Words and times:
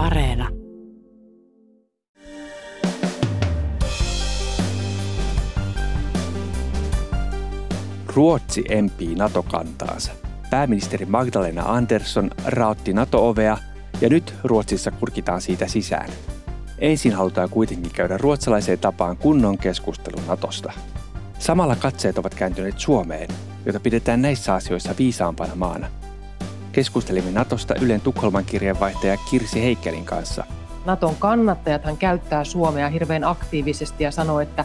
Areena. 0.00 0.48
Ruotsi 8.14 8.64
empii 8.68 9.14
NATO-kantaansa. 9.14 10.12
Pääministeri 10.50 11.06
Magdalena 11.06 11.62
Andersson 11.62 12.30
raotti 12.46 12.92
NATO-ovea 12.92 13.58
ja 14.00 14.08
nyt 14.08 14.34
Ruotsissa 14.44 14.90
kurkitaan 14.90 15.40
siitä 15.40 15.68
sisään. 15.68 16.10
Ensin 16.78 17.12
halutaan 17.12 17.50
kuitenkin 17.50 17.92
käydä 17.92 18.18
ruotsalaiseen 18.18 18.78
tapaan 18.78 19.16
kunnon 19.16 19.58
keskustelun 19.58 20.26
Natosta. 20.26 20.72
Samalla 21.38 21.76
katseet 21.76 22.18
ovat 22.18 22.34
kääntyneet 22.34 22.78
Suomeen, 22.78 23.28
jota 23.66 23.80
pidetään 23.80 24.22
näissä 24.22 24.54
asioissa 24.54 24.94
viisaampana 24.98 25.54
maana. 25.54 25.86
Keskustelimme 26.72 27.30
Natosta 27.30 27.74
Ylen 27.80 28.00
Tukholman 28.00 28.44
kirjeenvaihtaja 28.44 29.16
Kirsi 29.30 29.62
Heikkelin 29.62 30.04
kanssa. 30.04 30.44
Naton 30.84 31.16
kannattajathan 31.18 31.96
käyttää 31.96 32.44
Suomea 32.44 32.88
hirveän 32.88 33.24
aktiivisesti 33.24 34.04
ja 34.04 34.10
sanoo, 34.10 34.40
että 34.40 34.64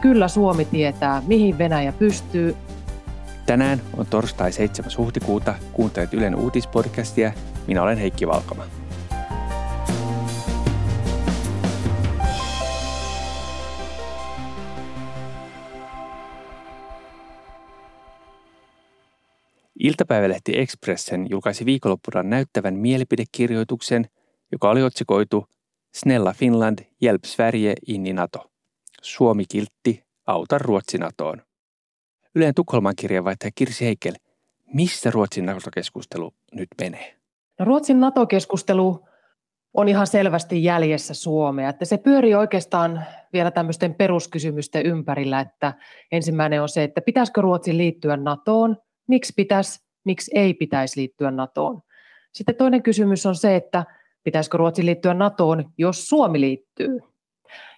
kyllä 0.00 0.28
Suomi 0.28 0.64
tietää, 0.64 1.22
mihin 1.26 1.58
Venäjä 1.58 1.92
pystyy. 1.92 2.56
Tänään 3.46 3.80
on 3.96 4.06
torstai 4.06 4.52
7. 4.52 4.90
huhtikuuta. 4.98 5.54
Kuuntelet 5.72 6.14
Ylen 6.14 6.36
uutispodcastia. 6.36 7.32
Minä 7.66 7.82
olen 7.82 7.98
Heikki 7.98 8.26
Valkama. 8.26 8.62
Iltapäivälehti 19.80 20.58
Expressen 20.58 21.26
julkaisi 21.30 21.64
viikonloppuna 21.64 22.22
näyttävän 22.22 22.74
mielipidekirjoituksen, 22.74 24.06
joka 24.52 24.70
oli 24.70 24.82
otsikoitu 24.82 25.46
Snella 25.94 26.32
Finland, 26.32 26.78
hjälp 27.02 27.24
Sverige 27.24 27.74
in 27.86 28.06
i 28.06 28.12
NATO. 28.12 28.50
Suomi 29.02 29.44
kiltti, 29.48 30.02
auta 30.26 30.58
Ruotsi 30.58 30.98
NATOon. 30.98 31.42
Yleen 32.34 32.54
Tukholman 32.54 32.94
kirjeenvaihtaja 32.96 33.50
Kirsi 33.54 33.84
Heikel, 33.84 34.14
missä 34.74 35.10
Ruotsin 35.10 35.46
NATO-keskustelu 35.46 36.34
nyt 36.52 36.68
menee? 36.80 37.16
No, 37.58 37.64
Ruotsin 37.64 38.00
NATO-keskustelu 38.00 39.08
on 39.74 39.88
ihan 39.88 40.06
selvästi 40.06 40.64
jäljessä 40.64 41.14
Suomea. 41.14 41.68
Että 41.68 41.84
se 41.84 41.98
pyörii 41.98 42.34
oikeastaan 42.34 43.04
vielä 43.32 43.50
tämmöisten 43.50 43.94
peruskysymysten 43.94 44.86
ympärillä, 44.86 45.40
että 45.40 45.74
ensimmäinen 46.12 46.62
on 46.62 46.68
se, 46.68 46.84
että 46.84 47.00
pitäisikö 47.00 47.40
Ruotsin 47.40 47.78
liittyä 47.78 48.16
NATOon– 48.16 48.76
miksi 49.08 49.32
pitäisi, 49.36 49.80
miksi 50.04 50.30
ei 50.34 50.54
pitäisi 50.54 51.00
liittyä 51.00 51.30
NATOon. 51.30 51.80
Sitten 52.32 52.54
toinen 52.54 52.82
kysymys 52.82 53.26
on 53.26 53.34
se, 53.34 53.56
että 53.56 53.84
pitäisikö 54.24 54.56
Ruotsi 54.56 54.86
liittyä 54.86 55.14
NATOon, 55.14 55.70
jos 55.78 56.08
Suomi 56.08 56.40
liittyy. 56.40 56.98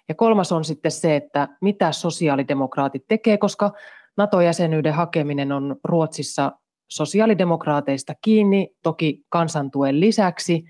Ja 0.09 0.15
kolmas 0.15 0.51
on 0.51 0.63
sitten 0.63 0.91
se, 0.91 1.15
että 1.15 1.47
mitä 1.61 1.91
sosiaalidemokraatit 1.91 3.03
tekee, 3.07 3.37
koska 3.37 3.71
NATO-jäsenyyden 4.17 4.93
hakeminen 4.93 5.51
on 5.51 5.75
Ruotsissa 5.83 6.51
sosiaalidemokraateista 6.89 8.13
kiinni, 8.21 8.69
toki 8.83 9.25
kansantuen 9.29 9.99
lisäksi. 9.99 10.63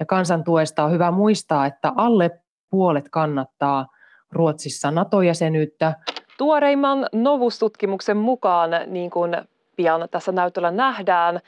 Ja 0.00 0.06
kansantuesta 0.06 0.84
on 0.84 0.92
hyvä 0.92 1.10
muistaa, 1.10 1.66
että 1.66 1.92
alle 1.96 2.30
puolet 2.70 3.08
kannattaa 3.08 3.86
Ruotsissa 4.32 4.90
NATO-jäsenyyttä. 4.90 5.94
Tuoreimman 6.38 7.06
Novus-tutkimuksen 7.12 8.16
mukaan, 8.16 8.70
niin 8.86 9.10
kuin 9.10 9.36
pian 9.76 10.08
tässä 10.10 10.32
näytöllä 10.32 10.70
nähdään, 10.70 11.40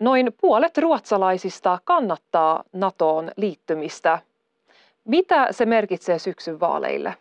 noin 0.00 0.32
puolet 0.40 0.78
ruotsalaisista 0.78 1.78
kannattaa 1.84 2.64
NATOon 2.72 3.30
liittymistä. 3.36 4.18
Mitä 5.04 5.46
se 5.50 5.66
merkitsee 5.66 6.18
syksyn 6.18 6.60
vaaleille? 6.60 7.14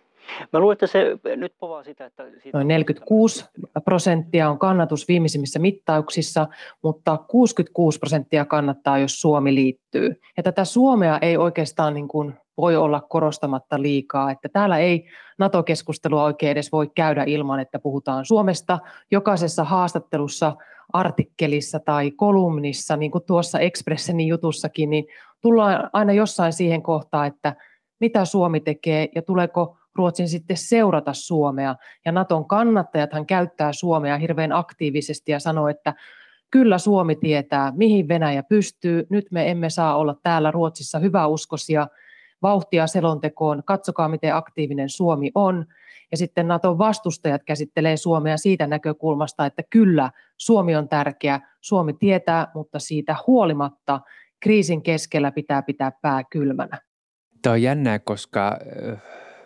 Mä 0.54 0.60
luulen, 0.60 0.74
että 0.74 0.88
se 0.88 1.18
nyt 1.36 1.54
povaa 1.60 1.84
sitä, 1.84 2.06
että... 2.06 2.24
Siitä 2.24 2.58
Noin 2.58 2.68
46 2.68 3.46
prosenttia 3.86 4.50
on 4.50 4.60
kannatus 4.60 5.08
viimeisimmissä 5.08 5.60
mittauksissa, 5.60 6.48
mutta 6.82 7.18
66 7.28 8.00
prosenttia 8.00 8.46
kannattaa, 8.46 8.98
jos 8.98 9.22
Suomi 9.22 9.56
liittyy. 9.56 10.22
Ja 10.38 10.44
tätä 10.44 10.66
Suomea 10.66 11.20
ei 11.22 11.38
oikeastaan 11.38 11.94
niin 11.94 12.08
kuin 12.08 12.34
voi 12.58 12.76
olla 12.76 13.02
korostamatta 13.10 13.82
liikaa, 13.82 14.32
että 14.32 14.50
täällä 14.50 14.78
ei 14.78 15.08
NATO-keskustelua 15.38 16.24
oikein 16.24 16.52
edes 16.52 16.72
voi 16.72 16.92
käydä 16.96 17.24
ilman, 17.28 17.60
että 17.60 17.80
puhutaan 17.80 18.26
Suomesta. 18.26 18.80
Jokaisessa 19.12 19.64
haastattelussa, 19.64 20.56
artikkelissa 20.94 21.80
tai 21.80 22.12
kolumnissa, 22.12 22.98
niin 22.98 23.12
kuin 23.12 23.24
tuossa 23.24 23.60
Expressenin 23.60 24.28
jutussakin, 24.28 24.90
niin 24.90 25.06
tullaan 25.42 25.90
aina 25.94 26.14
jossain 26.14 26.54
siihen 26.54 26.84
kohtaan, 26.84 27.28
että 27.28 27.56
mitä 28.00 28.26
Suomi 28.26 28.60
tekee 28.60 29.10
ja 29.16 29.22
tuleeko 29.22 29.78
Ruotsin 30.00 30.30
sitten 30.30 30.58
seurata 30.58 31.14
Suomea. 31.14 31.76
Ja 32.06 32.12
Naton 32.12 32.48
kannattajathan 32.48 33.26
käyttää 33.26 33.74
Suomea 33.74 34.18
hirveän 34.18 34.52
aktiivisesti 34.52 35.32
ja 35.32 35.40
sanoo, 35.40 35.68
että 35.68 35.94
kyllä 36.52 36.78
Suomi 36.78 37.16
tietää, 37.16 37.74
mihin 37.76 38.08
Venäjä 38.08 38.44
pystyy. 38.44 39.08
Nyt 39.10 39.26
me 39.32 39.52
emme 39.52 39.70
saa 39.70 39.98
olla 39.98 40.16
täällä 40.24 40.52
Ruotsissa 40.52 41.00
hyväuskoisia 41.00 41.88
vauhtia 42.42 42.88
selontekoon, 42.88 43.64
katsokaa 43.66 44.10
miten 44.10 44.36
aktiivinen 44.36 44.90
Suomi 44.90 45.32
on. 45.36 45.66
Ja 46.12 46.18
sitten 46.18 46.48
Naton 46.48 46.78
vastustajat 46.78 47.44
käsittelee 47.44 47.98
Suomea 47.98 48.38
siitä 48.38 48.68
näkökulmasta, 48.68 49.46
että 49.46 49.64
kyllä 49.70 50.12
Suomi 50.38 50.76
on 50.76 50.90
tärkeä, 50.90 51.40
Suomi 51.62 51.94
tietää, 51.94 52.48
mutta 52.54 52.80
siitä 52.80 53.16
huolimatta 53.28 54.00
kriisin 54.40 54.82
keskellä 54.84 55.32
pitää 55.32 55.62
pitää 55.62 55.92
pää 56.02 56.24
kylmänä. 56.24 56.78
Tämä 57.42 57.54
on 57.54 57.62
jännää, 57.62 58.00
koska 58.00 58.60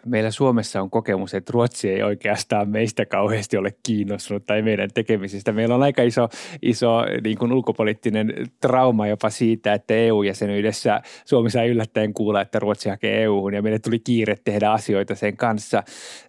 meillä 0.06 0.32
Suomessa 0.32 0.82
on 0.82 0.90
kokemus, 0.90 1.34
että 1.34 1.52
Ruotsi 1.54 1.90
ei 1.90 2.04
oikeastaan 2.04 2.70
meistä 2.70 3.06
kauheasti 3.06 3.58
ole 3.58 3.76
kiinnostunut 3.84 4.46
tai 4.46 4.62
meidän 4.62 4.90
tekemisistä. 4.94 5.52
Meillä 5.52 5.76
on 5.76 5.84
aika 5.84 6.04
iso, 6.04 6.30
iso 6.62 7.06
niin 7.24 7.38
kuin 7.38 7.54
ulkopoliittinen 7.54 8.34
trauma 8.62 9.08
jopa 9.08 9.30
siitä, 9.30 9.74
että 9.74 9.94
EU-jäsenyydessä 9.94 11.02
Suomi 11.26 11.50
sai 11.50 11.68
yllättäen 11.68 12.14
kuulla, 12.14 12.42
että 12.42 12.60
Ruotsi 12.60 12.90
hakee 12.90 13.24
EU-hun 13.24 13.54
ja 13.54 13.62
meille 13.62 13.80
tuli 13.80 14.00
kiire 14.00 14.36
tehdä 14.44 14.72
asioita 14.72 15.16
sen 15.16 15.38
kanssa. 15.38 15.84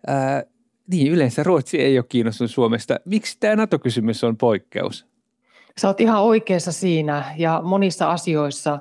Ää, 0.07 0.43
niin, 0.91 1.13
yleensä 1.13 1.43
Ruotsi 1.43 1.81
ei 1.81 1.99
ole 1.99 2.07
kiinnostunut 2.09 2.51
Suomesta. 2.51 3.01
Miksi 3.05 3.37
tämä 3.41 3.57
NATO-kysymys 3.57 4.25
on 4.25 4.37
poikkeus? 4.37 5.07
Sä 5.79 5.89
oot 5.89 6.01
ihan 6.01 6.23
oikeassa 6.23 6.73
siinä 6.73 7.25
ja 7.37 7.61
monissa 7.65 8.11
asioissa 8.11 8.79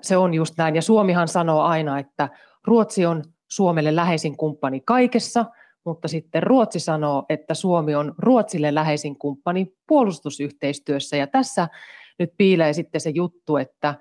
se 0.00 0.16
on 0.16 0.34
just 0.34 0.54
näin. 0.58 0.74
Ja 0.74 0.82
Suomihan 0.82 1.28
sanoo 1.28 1.62
aina, 1.62 1.98
että 1.98 2.28
Ruotsi 2.66 3.06
on 3.06 3.22
Suomelle 3.54 3.96
läheisin 3.96 4.36
kumppani 4.36 4.80
kaikessa, 4.80 5.44
mutta 5.84 6.08
sitten 6.08 6.42
Ruotsi 6.42 6.80
sanoo, 6.80 7.24
että 7.28 7.54
Suomi 7.54 7.94
on 7.94 8.14
Ruotsille 8.18 8.74
läheisin 8.74 9.18
kumppani 9.18 9.74
puolustusyhteistyössä. 9.86 11.16
Ja 11.16 11.26
tässä 11.26 11.68
nyt 12.18 12.32
piilee 12.36 12.72
sitten 12.72 13.00
se 13.00 13.10
juttu, 13.10 13.56
että, 13.56 13.94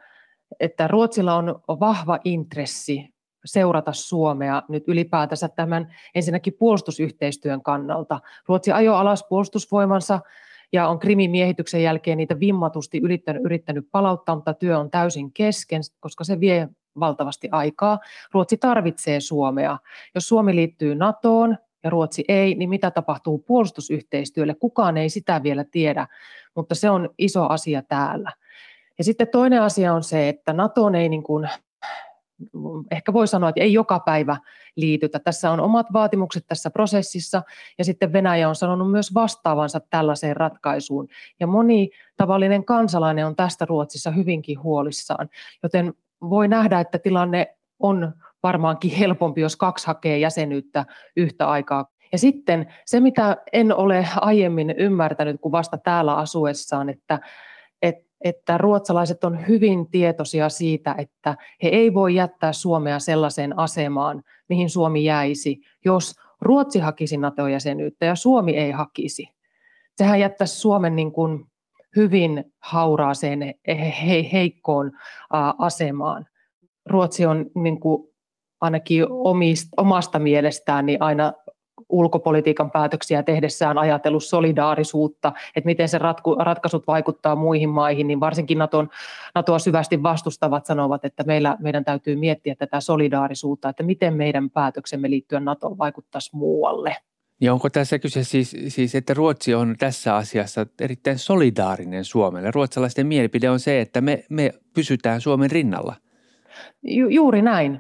että 0.60 0.88
Ruotsilla 0.88 1.36
on 1.36 1.62
vahva 1.68 2.20
intressi 2.24 3.14
seurata 3.46 3.94
Suomea 3.94 4.64
nyt 4.70 4.84
ylipäätänsä 4.88 5.50
tämän 5.50 5.96
ensinnäkin 6.16 6.54
puolustusyhteistyön 6.60 7.62
kannalta. 7.64 8.20
Ruotsi 8.48 8.72
ajoi 8.72 8.96
alas 8.96 9.26
puolustusvoimansa 9.30 10.20
ja 10.74 10.88
on 10.88 11.00
Krimin 11.00 11.32
miehityksen 11.32 11.84
jälkeen 11.84 12.18
niitä 12.18 12.40
vimmatusti 12.40 12.98
yrittänyt, 13.04 13.42
yrittänyt 13.46 13.88
palauttaa, 13.92 14.36
mutta 14.36 14.54
työ 14.54 14.80
on 14.80 14.92
täysin 14.92 15.34
kesken, 15.34 15.82
koska 16.00 16.24
se 16.24 16.40
vie 16.40 16.70
valtavasti 17.00 17.50
aikaa. 17.52 18.00
Ruotsi 18.32 18.58
tarvitsee 18.58 19.20
Suomea. 19.20 19.78
Jos 20.16 20.28
Suomi 20.28 20.56
liittyy 20.56 20.96
NATOon 20.96 21.58
ja 21.84 21.90
Ruotsi 21.90 22.26
ei, 22.28 22.56
niin 22.56 22.70
mitä 22.70 22.92
tapahtuu 22.92 23.40
puolustusyhteistyölle? 23.40 24.56
Kukaan 24.56 24.98
ei 24.98 25.10
sitä 25.10 25.44
vielä 25.44 25.64
tiedä, 25.64 26.08
mutta 26.56 26.76
se 26.76 26.90
on 26.90 27.10
iso 27.18 27.48
asia 27.48 27.82
täällä. 27.82 28.32
Ja 28.98 29.04
sitten 29.04 29.28
toinen 29.28 29.62
asia 29.62 29.94
on 29.94 30.04
se, 30.04 30.30
että 30.30 30.54
NATOon 30.54 30.96
ei 30.96 31.10
niin 31.10 31.24
kuin, 31.24 31.50
ehkä 32.92 33.14
voi 33.14 33.28
sanoa, 33.28 33.50
että 33.50 33.62
ei 33.62 33.74
joka 33.74 34.00
päivä 34.00 34.38
liitytä. 34.76 35.20
Tässä 35.20 35.52
on 35.52 35.60
omat 35.60 35.86
vaatimukset 35.94 36.46
tässä 36.48 36.70
prosessissa 36.70 37.42
ja 37.78 37.86
sitten 37.86 38.14
Venäjä 38.14 38.50
on 38.50 38.56
sanonut 38.56 38.92
myös 38.92 39.14
vastaavansa 39.14 39.82
tällaiseen 39.90 40.38
ratkaisuun. 40.38 41.08
Ja 41.40 41.48
moni 41.48 41.90
tavallinen 42.18 42.66
kansalainen 42.66 43.26
on 43.26 43.36
tästä 43.36 43.66
Ruotsissa 43.66 44.12
hyvinkin 44.12 44.64
huolissaan, 44.64 45.30
joten 45.64 45.94
voi 46.30 46.48
nähdä, 46.48 46.80
että 46.80 47.00
tilanne 47.00 47.56
on 47.80 48.14
varmaankin 48.44 48.92
helpompi, 48.92 49.42
jos 49.42 49.56
kaksi 49.56 49.88
hakee 49.88 50.18
jäsenyyttä 50.18 50.86
yhtä 51.18 51.50
aikaa. 51.50 51.86
Ja 52.12 52.18
sitten 52.18 52.74
se, 52.86 53.00
mitä 53.00 53.38
en 53.54 53.76
ole 53.76 54.08
aiemmin 54.16 54.76
ymmärtänyt 54.78 55.42
kuin 55.42 55.52
vasta 55.52 55.78
täällä 55.78 56.16
asuessaan, 56.16 56.90
että, 56.90 57.20
että, 57.82 58.12
että 58.22 58.58
ruotsalaiset 58.58 59.24
on 59.24 59.48
hyvin 59.48 59.90
tietoisia 59.92 60.50
siitä, 60.50 60.96
että 60.98 61.36
he 61.64 61.70
ei 61.70 61.94
voi 61.94 62.16
jättää 62.16 62.54
Suomea 62.54 63.00
sellaiseen 63.00 63.60
asemaan, 63.60 64.24
mihin 64.50 64.70
Suomi 64.70 65.04
jäisi, 65.04 65.60
jos 65.86 66.16
Ruotsi 66.42 66.80
hakisi 66.80 67.18
NATO-jäsenyyttä 67.18 68.06
ja 68.06 68.16
Suomi 68.16 68.58
ei 68.58 68.72
hakisi. 68.72 69.28
Sehän 69.96 70.20
jättäisi 70.20 70.56
Suomen 70.56 70.96
niin 70.96 71.12
kuin 71.12 71.51
hyvin 71.96 72.54
hauraaseen, 72.60 73.56
heikkoon 74.32 74.92
asemaan. 75.58 76.26
Ruotsi 76.86 77.26
on 77.26 77.46
niin 77.56 77.80
kuin 77.80 78.08
ainakin 78.62 79.06
omista, 79.10 79.70
omasta 79.78 80.20
mielestään 80.20 80.86
niin 80.86 81.02
aina 81.02 81.34
ulkopolitiikan 81.90 82.72
päätöksiä 82.72 83.24
tehdessään 83.24 83.78
ajatellut 83.78 84.24
solidaarisuutta, 84.24 85.32
että 85.56 85.66
miten 85.66 85.90
se 85.90 85.98
ratku, 85.98 86.36
ratkaisut 86.36 86.88
vaikuttaa 86.88 87.36
muihin 87.36 87.70
maihin, 87.70 88.08
niin 88.08 88.20
varsinkin 88.20 88.58
Naton, 88.58 88.90
NATOa 89.36 89.60
syvästi 89.60 90.04
vastustavat 90.04 90.66
sanovat, 90.66 91.06
että 91.06 91.24
meillä, 91.24 91.58
meidän 91.60 91.86
täytyy 91.86 92.16
miettiä 92.16 92.56
tätä 92.56 92.80
solidaarisuutta, 92.80 93.70
että 93.70 93.84
miten 93.84 94.14
meidän 94.14 94.50
päätöksemme 94.50 95.10
liittyen 95.10 95.46
NATOon 95.46 95.78
vaikuttaisi 95.78 96.36
muualle. 96.36 96.96
Ja 97.42 97.54
onko 97.54 97.70
tässä 97.70 98.00
kyse 98.00 98.24
siis, 98.24 98.56
siis, 98.68 98.96
että 98.96 99.14
Ruotsi 99.14 99.54
on 99.54 99.76
tässä 99.80 100.16
asiassa 100.16 100.66
erittäin 100.82 101.20
solidaarinen 101.20 102.06
Suomelle? 102.06 102.52
Ruotsalaisten 102.52 103.08
mielipide 103.08 103.50
on 103.50 103.60
se, 103.60 103.82
että 103.82 104.02
me, 104.02 104.24
me 104.30 104.52
pysytään 104.74 105.22
Suomen 105.22 105.52
rinnalla. 105.52 105.96
Ju, 106.84 107.08
juuri 107.08 107.42
näin. 107.42 107.80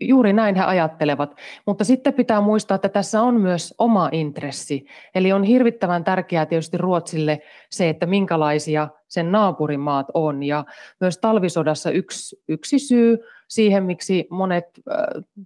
Juuri 0.00 0.32
näin 0.32 0.54
he 0.54 0.62
ajattelevat, 0.62 1.34
mutta 1.66 1.84
sitten 1.84 2.14
pitää 2.14 2.40
muistaa, 2.40 2.74
että 2.74 2.88
tässä 2.88 3.22
on 3.22 3.40
myös 3.40 3.74
oma 3.78 4.08
intressi. 4.12 4.86
Eli 5.14 5.32
on 5.32 5.44
hirvittävän 5.44 6.04
tärkeää 6.04 6.46
tietysti 6.46 6.78
Ruotsille 6.78 7.40
se, 7.70 7.88
että 7.88 8.06
minkälaisia 8.06 8.88
sen 9.08 9.32
naapurimaat 9.32 10.06
on. 10.14 10.42
Ja 10.42 10.64
myös 11.00 11.18
talvisodassa 11.18 11.90
yksi, 11.90 12.42
yksi 12.48 12.78
syy 12.78 13.18
siihen, 13.48 13.84
miksi 13.84 14.26
monet 14.30 14.64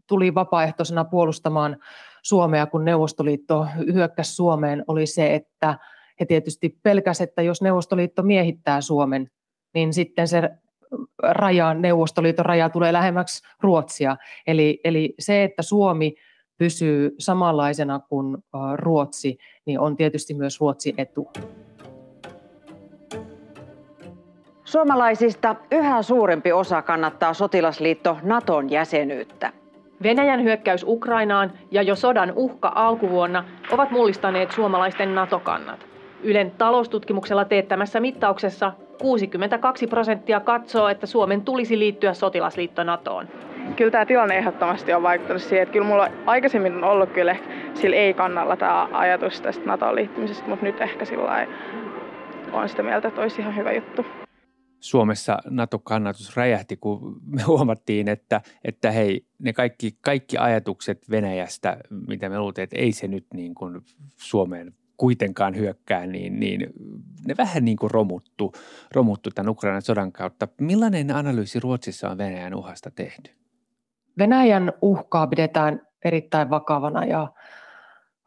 tuli 0.07 0.35
vapaaehtoisena 0.35 1.05
puolustamaan 1.05 1.77
Suomea, 2.25 2.67
kun 2.67 2.85
Neuvostoliitto 2.85 3.67
hyökkäsi 3.95 4.35
Suomeen, 4.35 4.85
oli 4.87 5.07
se, 5.07 5.35
että 5.35 5.79
he 6.21 6.27
tietysti 6.27 6.79
pelkäsivät, 6.83 7.29
että 7.29 7.43
jos 7.43 7.63
Neuvostoliitto 7.63 8.23
miehittää 8.23 8.81
Suomen, 8.81 9.31
niin 9.75 9.93
sitten 9.93 10.29
se 10.29 10.51
raja, 11.23 11.75
Neuvostoliiton 11.75 12.47
raja 12.47 12.69
tulee 12.69 12.93
lähemmäksi 12.93 13.43
Ruotsia. 13.63 14.17
Eli, 14.47 14.81
eli 14.85 15.15
se, 15.19 15.45
että 15.45 15.63
Suomi 15.63 16.15
pysyy 16.59 17.15
samanlaisena 17.19 18.01
kuin 18.09 18.37
Ruotsi, 18.75 19.39
niin 19.67 19.81
on 19.81 19.97
tietysti 19.97 20.35
myös 20.35 20.61
Ruotsin 20.61 20.95
etu. 20.99 21.31
Suomalaisista 24.65 25.57
yhä 25.71 26.03
suurempi 26.03 26.53
osa 26.53 26.83
kannattaa 26.83 27.35
sotilasliitto 27.35 28.19
Naton 28.23 28.71
jäsenyyttä. 28.71 29.53
Venäjän 30.05 30.43
hyökkäys 30.43 30.85
Ukrainaan 30.89 31.53
ja 31.71 31.83
jo 31.83 31.95
sodan 31.95 32.33
uhka 32.37 32.73
alkuvuonna 32.75 33.45
ovat 33.71 33.91
mullistaneet 33.91 34.53
suomalaisten 34.53 35.15
NATO-kannat. 35.15 35.87
Ylen 36.23 36.51
taloustutkimuksella 36.51 37.45
teettämässä 37.45 38.01
mittauksessa 38.01 38.73
62 39.01 39.87
prosenttia 39.87 40.41
katsoo, 40.41 40.89
että 40.89 41.07
Suomen 41.07 41.43
tulisi 41.43 41.79
liittyä 41.79 42.15
sotilasliitto 42.15 42.85
NATOon. 42.85 43.29
Kyllä 43.77 43.91
tämä 43.91 44.07
tilanne 44.07 44.39
ehdottomasti 44.39 44.93
on 44.93 45.03
vaikuttanut 45.03 45.43
siihen, 45.43 45.63
että 45.63 45.73
kyllä 45.73 45.87
mulla 45.87 46.09
aikaisemmin 46.27 46.75
on 46.77 46.85
ollut 46.85 47.11
kyllä 47.11 47.37
sillä 47.75 47.97
ei-kannalla 47.97 48.57
tämä 48.57 48.89
ajatus 48.93 49.41
tästä 49.41 49.65
NATOon 49.67 49.95
liittymisestä, 49.95 50.49
mutta 50.49 50.65
nyt 50.65 50.81
ehkä 50.81 51.05
sillä 51.05 51.47
on 52.53 52.69
sitä 52.69 52.83
mieltä, 52.83 53.09
että 53.09 53.21
olisi 53.21 53.41
ihan 53.41 53.57
hyvä 53.57 53.73
juttu. 53.73 54.07
Suomessa 54.85 55.39
NATO-kannatus 55.51 56.37
räjähti, 56.37 56.77
kun 56.77 57.21
me 57.27 57.43
huomattiin, 57.43 58.09
että, 58.09 58.41
että 58.65 58.91
hei, 58.91 59.27
ne 59.39 59.53
kaikki, 59.53 59.99
kaikki 60.01 60.39
ajatukset 60.39 61.11
Venäjästä, 61.11 61.77
mitä 62.09 62.29
me 62.29 62.39
luultiin, 62.39 62.63
että 62.63 62.79
ei 62.79 62.93
se 62.93 63.09
nyt 63.09 63.27
niin 63.35 63.55
kuin 63.55 63.81
Suomeen 64.17 64.75
kuitenkaan 64.97 65.57
hyökkää, 65.57 66.07
niin, 66.07 66.41
niin 66.41 66.67
ne 67.27 67.35
vähän 67.39 67.65
niin 67.65 67.77
kuin 67.77 67.91
romuttu, 67.91 68.53
romuttu 68.95 69.31
tämän 69.31 69.51
Ukrainan 69.51 69.83
sodan 69.83 70.13
kautta. 70.13 70.49
Millainen 70.61 71.11
analyysi 71.11 71.61
Ruotsissa 71.61 72.11
on 72.11 72.19
Venäjän 72.19 72.55
uhasta 72.55 72.91
tehty? 72.91 73.31
Venäjän 74.19 74.73
uhkaa 74.83 75.27
pidetään 75.27 75.81
erittäin 76.05 76.51
vakavana 76.51 77.05
ja 77.05 77.33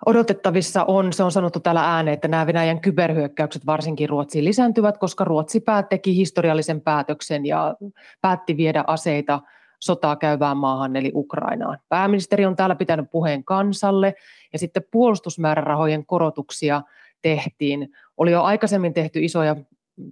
odotettavissa 0.05 0.83
on, 0.83 1.13
se 1.13 1.23
on 1.23 1.31
sanottu 1.31 1.59
täällä 1.59 1.95
ääneen, 1.95 2.13
että 2.13 2.27
nämä 2.27 2.47
Venäjän 2.47 2.81
kyberhyökkäykset 2.81 3.65
varsinkin 3.65 4.09
Ruotsiin 4.09 4.45
lisääntyvät, 4.45 4.97
koska 4.97 5.23
Ruotsi 5.23 5.63
teki 5.89 6.15
historiallisen 6.15 6.81
päätöksen 6.81 7.45
ja 7.45 7.75
päätti 8.21 8.57
viedä 8.57 8.83
aseita 8.87 9.41
sotaa 9.79 10.15
käyvään 10.15 10.57
maahan 10.57 10.95
eli 10.95 11.11
Ukrainaan. 11.15 11.79
Pääministeri 11.89 12.45
on 12.45 12.55
täällä 12.55 12.75
pitänyt 12.75 13.11
puheen 13.11 13.43
kansalle 13.43 14.15
ja 14.53 14.59
sitten 14.59 14.83
puolustusmäärärahojen 14.91 16.05
korotuksia 16.05 16.81
tehtiin. 17.21 17.91
Oli 18.17 18.31
jo 18.31 18.43
aikaisemmin 18.43 18.93
tehty 18.93 19.23
isoja 19.23 19.55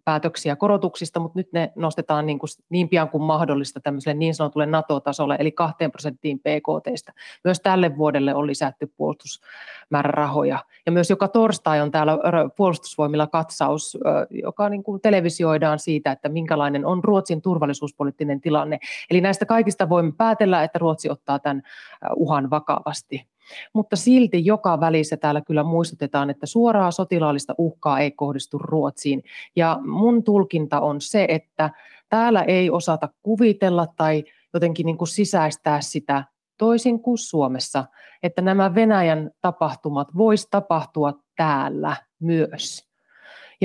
päätöksiä 0.03 0.55
korotuksista, 0.55 1.19
mutta 1.19 1.39
nyt 1.39 1.53
ne 1.53 1.71
nostetaan 1.75 2.25
niin, 2.25 2.39
kuin 2.39 2.49
niin 2.69 2.89
pian 2.89 3.09
kuin 3.09 3.23
mahdollista 3.23 3.79
tämmöiselle 3.79 4.17
niin 4.17 4.35
sanotulle 4.35 4.65
NATO-tasolle, 4.65 5.35
eli 5.39 5.51
2 5.51 5.75
prosenttiin 5.91 6.39
PKTstä. 6.39 7.13
Myös 7.43 7.59
tälle 7.59 7.97
vuodelle 7.97 8.35
on 8.35 8.47
lisätty 8.47 8.93
puolustusmäärärahoja. 8.97 10.59
Ja 10.85 10.91
myös 10.91 11.09
joka 11.09 11.27
torstai 11.27 11.81
on 11.81 11.91
täällä 11.91 12.17
puolustusvoimilla 12.57 13.27
katsaus, 13.27 13.97
joka 14.29 14.69
niin 14.69 14.83
kuin 14.83 15.01
televisioidaan 15.01 15.79
siitä, 15.79 16.11
että 16.11 16.29
minkälainen 16.29 16.85
on 16.85 17.03
Ruotsin 17.03 17.41
turvallisuuspoliittinen 17.41 18.41
tilanne. 18.41 18.79
Eli 19.09 19.21
näistä 19.21 19.45
kaikista 19.45 19.89
voimme 19.89 20.11
päätellä, 20.17 20.63
että 20.63 20.79
Ruotsi 20.79 21.09
ottaa 21.09 21.39
tämän 21.39 21.61
uhan 22.15 22.49
vakavasti. 22.49 23.27
Mutta 23.73 23.95
silti 23.95 24.45
joka 24.45 24.79
välissä 24.79 25.17
täällä 25.17 25.41
kyllä 25.41 25.63
muistutetaan, 25.63 26.29
että 26.29 26.45
suoraa 26.45 26.91
sotilaallista 26.91 27.55
uhkaa 27.57 27.99
ei 27.99 28.11
kohdistu 28.11 28.57
Ruotsiin. 28.57 29.23
Ja 29.55 29.79
mun 29.85 30.23
tulkinta 30.23 30.79
on 30.79 31.01
se, 31.01 31.25
että 31.29 31.69
täällä 32.09 32.41
ei 32.41 32.69
osata 32.69 33.09
kuvitella 33.23 33.87
tai 33.97 34.23
jotenkin 34.53 34.85
niin 34.85 34.97
kuin 34.97 35.07
sisäistää 35.07 35.81
sitä 35.81 36.23
toisin 36.57 36.99
kuin 36.99 37.17
Suomessa, 37.17 37.85
että 38.23 38.41
nämä 38.41 38.75
Venäjän 38.75 39.31
tapahtumat 39.41 40.07
voisi 40.17 40.47
tapahtua 40.51 41.13
täällä 41.35 41.95
myös. 42.19 42.84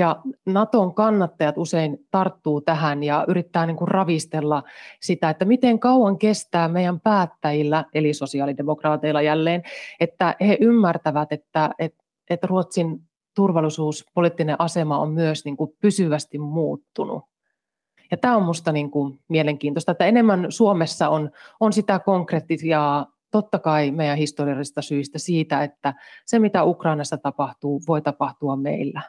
Ja 0.01 0.21
Naton 0.45 0.93
kannattajat 0.93 1.57
usein 1.57 1.97
tarttuu 2.11 2.61
tähän 2.61 3.03
ja 3.03 3.25
yrittää 3.27 3.65
niin 3.65 3.77
kuin 3.77 3.87
ravistella 3.87 4.63
sitä, 5.01 5.29
että 5.29 5.45
miten 5.45 5.79
kauan 5.79 6.17
kestää 6.17 6.67
meidän 6.67 6.99
päättäjillä, 6.99 7.85
eli 7.93 8.13
sosiaalidemokraateilla 8.13 9.21
jälleen, 9.21 9.63
että 9.99 10.35
he 10.41 10.57
ymmärtävät, 10.61 11.31
että, 11.31 11.69
että, 11.79 12.03
että 12.29 12.47
Ruotsin 12.47 13.01
turvallisuuspoliittinen 13.35 14.61
asema 14.61 14.99
on 14.99 15.11
myös 15.11 15.45
niin 15.45 15.57
kuin 15.57 15.71
pysyvästi 15.81 16.37
muuttunut. 16.37 17.23
Ja 18.11 18.17
tämä 18.17 18.35
on 18.35 18.41
minusta 18.41 18.71
niin 18.71 18.91
kuin 18.91 19.19
mielenkiintoista, 19.27 19.91
että 19.91 20.05
enemmän 20.05 20.45
Suomessa 20.49 21.09
on, 21.09 21.31
on 21.59 21.73
sitä 21.73 21.99
konkreettisia 21.99 23.05
totta 23.31 23.59
kai 23.59 23.91
meidän 23.91 24.17
historiallisista 24.17 24.81
syistä 24.81 25.19
siitä, 25.19 25.63
että 25.63 25.93
se 26.25 26.39
mitä 26.39 26.63
Ukrainassa 26.63 27.17
tapahtuu, 27.17 27.81
voi 27.87 28.01
tapahtua 28.01 28.55
meillä. 28.55 29.01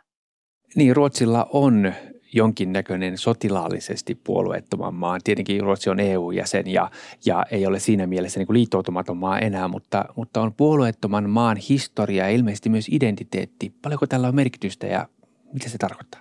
Niin, 0.76 0.96
Ruotsilla 0.96 1.46
on 1.52 1.92
jonkinnäköinen 2.32 3.18
sotilaallisesti 3.18 4.14
puolueettoman 4.14 4.94
maan. 4.94 5.20
Tietenkin 5.24 5.60
Ruotsi 5.60 5.90
on 5.90 6.00
EU-jäsen 6.00 6.66
ja, 6.66 6.90
ja 7.26 7.44
ei 7.50 7.66
ole 7.66 7.78
siinä 7.78 8.06
mielessä 8.06 8.40
niin 8.40 8.46
kuin 8.46 8.54
liittoutumaton 8.54 9.16
maa 9.16 9.38
enää, 9.38 9.68
mutta, 9.68 10.04
mutta 10.16 10.40
on 10.40 10.54
puolueettoman 10.54 11.30
maan 11.30 11.56
historia 11.56 12.24
ja 12.24 12.30
ilmeisesti 12.30 12.68
myös 12.68 12.88
identiteetti. 12.88 13.74
Paljonko 13.82 14.06
tällä 14.06 14.28
on 14.28 14.34
merkitystä 14.34 14.86
ja 14.86 15.08
mitä 15.52 15.68
se 15.68 15.78
tarkoittaa? 15.78 16.20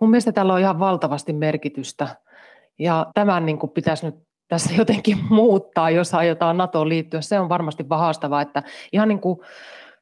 Mun 0.00 0.10
mielestä 0.10 0.32
tällä 0.32 0.54
on 0.54 0.60
ihan 0.60 0.78
valtavasti 0.78 1.32
merkitystä 1.32 2.08
ja 2.78 3.06
tämän 3.14 3.46
niin 3.46 3.58
kuin 3.58 3.70
pitäisi 3.70 4.06
nyt 4.06 4.14
tässä 4.48 4.74
jotenkin 4.74 5.18
muuttaa, 5.30 5.90
jos 5.90 6.14
aiotaan 6.14 6.56
NATOon 6.56 6.88
liittyä. 6.88 7.20
Se 7.20 7.40
on 7.40 7.48
varmasti 7.48 7.84
haastavaa, 7.90 8.42
että 8.42 8.62
ihan 8.92 9.08
niin 9.08 9.20
kuin 9.20 9.40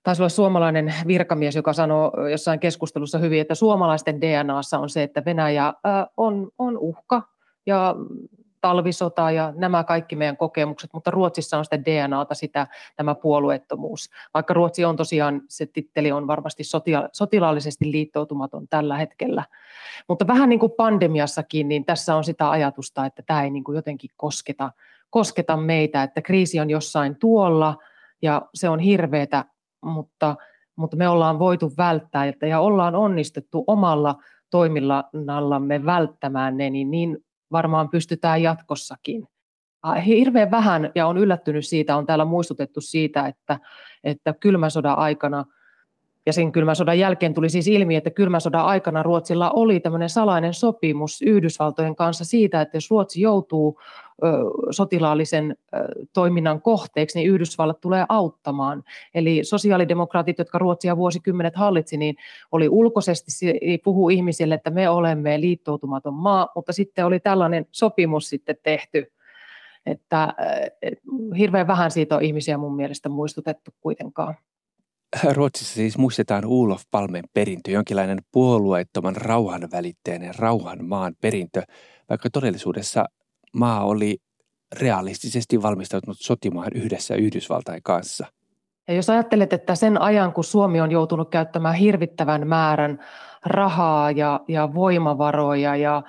taisi 0.09 0.23
olla 0.23 0.29
suomalainen 0.29 0.95
virkamies, 1.07 1.57
joka 1.57 1.73
sanoi 1.73 2.31
jossain 2.31 2.61
keskustelussa 2.61 3.19
hyvin, 3.19 3.41
että 3.41 3.55
suomalaisten 3.55 4.21
DNAssa 4.21 4.79
on 4.79 4.89
se, 4.89 5.03
että 5.03 5.25
Venäjä 5.25 5.75
on, 6.17 6.51
on 6.59 6.79
uhka 6.79 7.23
ja 7.67 7.95
talvisota 8.61 9.31
ja 9.31 9.53
nämä 9.57 9.85
kaikki 9.85 10.17
meidän 10.17 10.37
kokemukset, 10.37 10.91
mutta 10.93 11.11
Ruotsissa 11.11 11.59
on 11.59 11.65
sitä 11.65 11.85
DNAta 11.85 12.35
sitä 12.35 12.67
tämä 12.97 13.15
puolueettomuus. 13.15 14.11
Vaikka 14.35 14.55
Ruotsi 14.55 14.85
on 14.85 14.97
tosiaan, 14.97 15.43
se 15.49 15.67
titteli 15.67 16.13
on 16.13 16.27
varmasti 16.27 16.63
sotilaallisesti 17.13 17.93
liittoutumaton 17.93 18.69
tällä 18.69 18.97
hetkellä. 18.97 19.45
Mutta 20.09 20.27
vähän 20.27 20.49
niin 20.49 20.61
kuin 20.61 20.73
pandemiassakin, 20.77 21.69
niin 21.69 21.85
tässä 21.85 22.17
on 22.17 22.25
sitä 22.25 22.51
ajatusta, 22.51 23.07
että 23.07 23.23
tämä 23.23 23.43
ei 23.43 23.51
niin 23.51 23.65
kuin 23.65 23.77
jotenkin 23.77 24.11
kosketa, 24.17 24.73
kosketa 25.11 25.57
meitä, 25.57 26.03
että 26.03 26.23
kriisi 26.23 26.61
on 26.61 26.71
jossain 26.71 27.17
tuolla 27.17 27.77
ja 28.23 28.43
se 28.55 28.69
on 28.69 28.79
hirveätä 28.79 29.45
mutta, 29.83 30.37
mutta 30.77 30.97
me 30.97 31.09
ollaan 31.09 31.39
voitu 31.39 31.73
välttää 31.77 32.25
että, 32.25 32.47
ja 32.47 32.61
ollaan 32.61 32.95
onnistettu 32.95 33.65
omalla 33.67 34.15
toiminnallamme 34.51 35.85
välttämään 35.85 36.57
ne, 36.57 36.71
niin, 36.71 36.91
niin 36.91 37.19
varmaan 37.53 37.89
pystytään 37.89 38.43
jatkossakin. 38.43 39.29
Hirveän 40.07 40.51
vähän, 40.51 40.93
ja 40.95 41.07
on 41.07 41.19
yllättynyt 41.19 41.67
siitä, 41.67 41.97
on 41.97 42.07
täällä 42.07 42.25
muistutettu 42.25 42.81
siitä, 42.81 43.27
että, 43.27 43.59
että 44.05 44.35
kylmän 44.41 44.71
sodan 44.71 44.99
aikana 44.99 45.45
Ja 46.29 46.33
sen 46.33 46.53
kylmän 46.53 46.77
sodan 46.77 46.99
jälkeen 46.99 47.35
tuli 47.35 47.49
siis 47.49 47.69
ilmi, 47.69 47.97
että 47.97 48.11
kylmän 48.11 48.41
sodan 48.41 48.65
aikana 48.65 49.03
Ruotsilla 49.03 49.51
oli 49.51 49.81
tämmöinen 49.81 50.09
salainen 50.09 50.55
sopimus 50.55 51.23
Yhdysvaltojen 51.23 51.97
kanssa 51.97 52.25
siitä, 52.25 52.61
että 52.61 52.77
jos 52.77 52.91
Ruotsi 52.91 53.21
joutuu 53.21 53.81
sotilaallisen 54.71 55.57
toiminnan 56.13 56.63
kohteeksi, 56.63 57.19
niin 57.19 57.31
Yhdysvallat 57.31 57.81
tulee 57.81 58.07
auttamaan. 58.09 58.83
Eli 59.15 59.45
sosiaalidemokraatit, 59.45 60.39
jotka 60.39 60.59
Ruotsia 60.59 60.97
vuosikymmenet 60.97 61.57
hallitsi, 61.57 61.97
niin 61.97 62.17
oli 62.53 62.69
ulkoisesti, 62.69 63.31
puhu 63.85 64.09
ihmisille, 64.09 64.55
että 64.55 64.71
me 64.71 64.89
olemme 64.89 65.41
liittoutumaton 65.41 66.15
maa, 66.15 66.49
mutta 66.55 66.73
sitten 66.73 67.07
oli 67.07 67.21
tällainen 67.21 67.67
sopimus 67.73 68.29
sitten 68.29 68.57
tehty, 68.63 69.13
että 69.87 70.35
hirveän 71.39 71.67
vähän 71.67 71.91
siitä 71.91 72.17
on 72.17 72.23
ihmisiä 72.23 72.59
mun 72.59 72.77
mielestä 72.77 73.09
muistutettu 73.09 73.71
kuitenkaan. 73.81 74.35
Ruotsissa 75.33 75.75
siis 75.75 75.99
muistetaan 75.99 76.45
Ulof 76.45 76.83
Palmen 76.91 77.25
perintö, 77.33 77.71
jonkinlainen 77.71 78.19
puolueettoman 78.33 79.17
rauhanvälitteinen 79.17 80.35
rauhan 80.35 80.85
maan 80.85 81.15
perintö, 81.21 81.63
vaikka 82.09 82.31
todellisuudessa 82.31 83.05
maa 83.53 83.85
oli 83.85 84.19
realistisesti 84.81 85.63
valmistautunut 85.63 86.17
sotimaan 86.21 86.71
yhdessä 86.75 87.15
Yhdysvaltain 87.15 87.83
kanssa. 87.83 88.27
Ja 88.89 88.95
jos 88.95 89.11
ajattelet, 89.11 89.53
että 89.53 89.75
sen 89.75 90.01
ajan, 90.01 90.33
kun 90.33 90.45
Suomi 90.45 90.81
on 90.81 90.91
joutunut 90.91 91.31
käyttämään 91.31 91.75
hirvittävän 91.75 92.49
määrän 92.49 93.05
rahaa 93.47 94.11
ja, 94.11 94.41
ja 94.49 94.75
voimavaroja 94.75 95.77
ja 95.77 96.03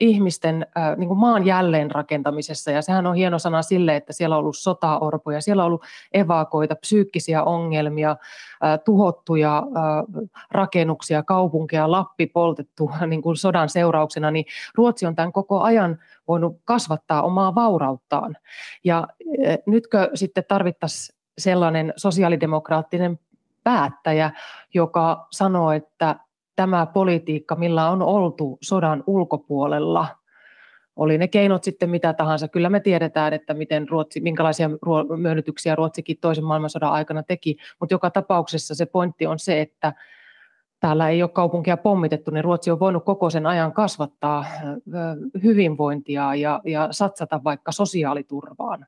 ihmisten 0.00 0.66
äh, 0.76 0.96
niin 0.96 1.08
kuin 1.08 1.18
maan 1.18 1.46
jälleenrakentamisessa, 1.46 2.70
ja 2.70 2.82
sehän 2.82 3.06
on 3.06 3.14
hieno 3.14 3.38
sana 3.38 3.62
sille, 3.62 3.96
että 3.96 4.12
siellä 4.12 4.36
on 4.36 4.40
ollut 4.40 4.56
sotaorpoja, 4.56 5.40
siellä 5.40 5.62
on 5.62 5.66
ollut 5.66 5.84
evakoita, 6.12 6.74
psyykkisiä 6.74 7.42
ongelmia, 7.42 8.10
äh, 8.10 8.78
tuhottuja 8.84 9.58
äh, 9.58 10.30
rakennuksia, 10.50 11.22
kaupunkeja, 11.22 11.90
Lappi 11.90 12.26
poltettu 12.26 12.90
niin 13.06 13.22
kuin 13.22 13.36
sodan 13.36 13.68
seurauksena, 13.68 14.30
niin 14.30 14.44
Ruotsi 14.74 15.06
on 15.06 15.14
tämän 15.14 15.32
koko 15.32 15.60
ajan 15.60 15.98
voinut 16.28 16.56
kasvattaa 16.64 17.22
omaa 17.22 17.54
vaurauttaan. 17.54 18.36
Ja 18.84 19.08
nytkö 19.66 20.10
sitten 20.14 20.44
tarvittaisiin 20.48 21.18
sellainen 21.38 21.92
sosiaalidemokraattinen 21.96 23.18
päättäjä, 23.64 24.30
joka 24.74 25.26
sanoo, 25.30 25.72
että 25.72 26.16
tämä 26.58 26.86
politiikka, 26.86 27.56
millä 27.56 27.90
on 27.90 28.02
oltu 28.02 28.58
sodan 28.62 29.04
ulkopuolella, 29.06 30.06
oli 30.96 31.18
ne 31.18 31.28
keinot 31.28 31.64
sitten 31.64 31.90
mitä 31.90 32.12
tahansa. 32.12 32.48
Kyllä 32.48 32.70
me 32.70 32.80
tiedetään, 32.80 33.32
että 33.32 33.54
miten 33.54 33.88
Ruotsi, 33.88 34.20
minkälaisia 34.20 34.70
myönnytyksiä 35.16 35.74
Ruotsikin 35.74 36.18
toisen 36.20 36.44
maailmansodan 36.44 36.92
aikana 36.92 37.22
teki, 37.22 37.56
mutta 37.80 37.94
joka 37.94 38.10
tapauksessa 38.10 38.74
se 38.74 38.86
pointti 38.86 39.26
on 39.26 39.38
se, 39.38 39.60
että 39.60 39.92
täällä 40.80 41.08
ei 41.08 41.22
ole 41.22 41.30
kaupunkia 41.30 41.76
pommitettu, 41.76 42.30
niin 42.30 42.44
Ruotsi 42.44 42.70
on 42.70 42.80
voinut 42.80 43.04
koko 43.04 43.30
sen 43.30 43.46
ajan 43.46 43.72
kasvattaa 43.72 44.44
hyvinvointia 45.42 46.34
ja, 46.34 46.60
ja 46.64 46.88
satsata 46.90 47.44
vaikka 47.44 47.72
sosiaaliturvaan. 47.72 48.86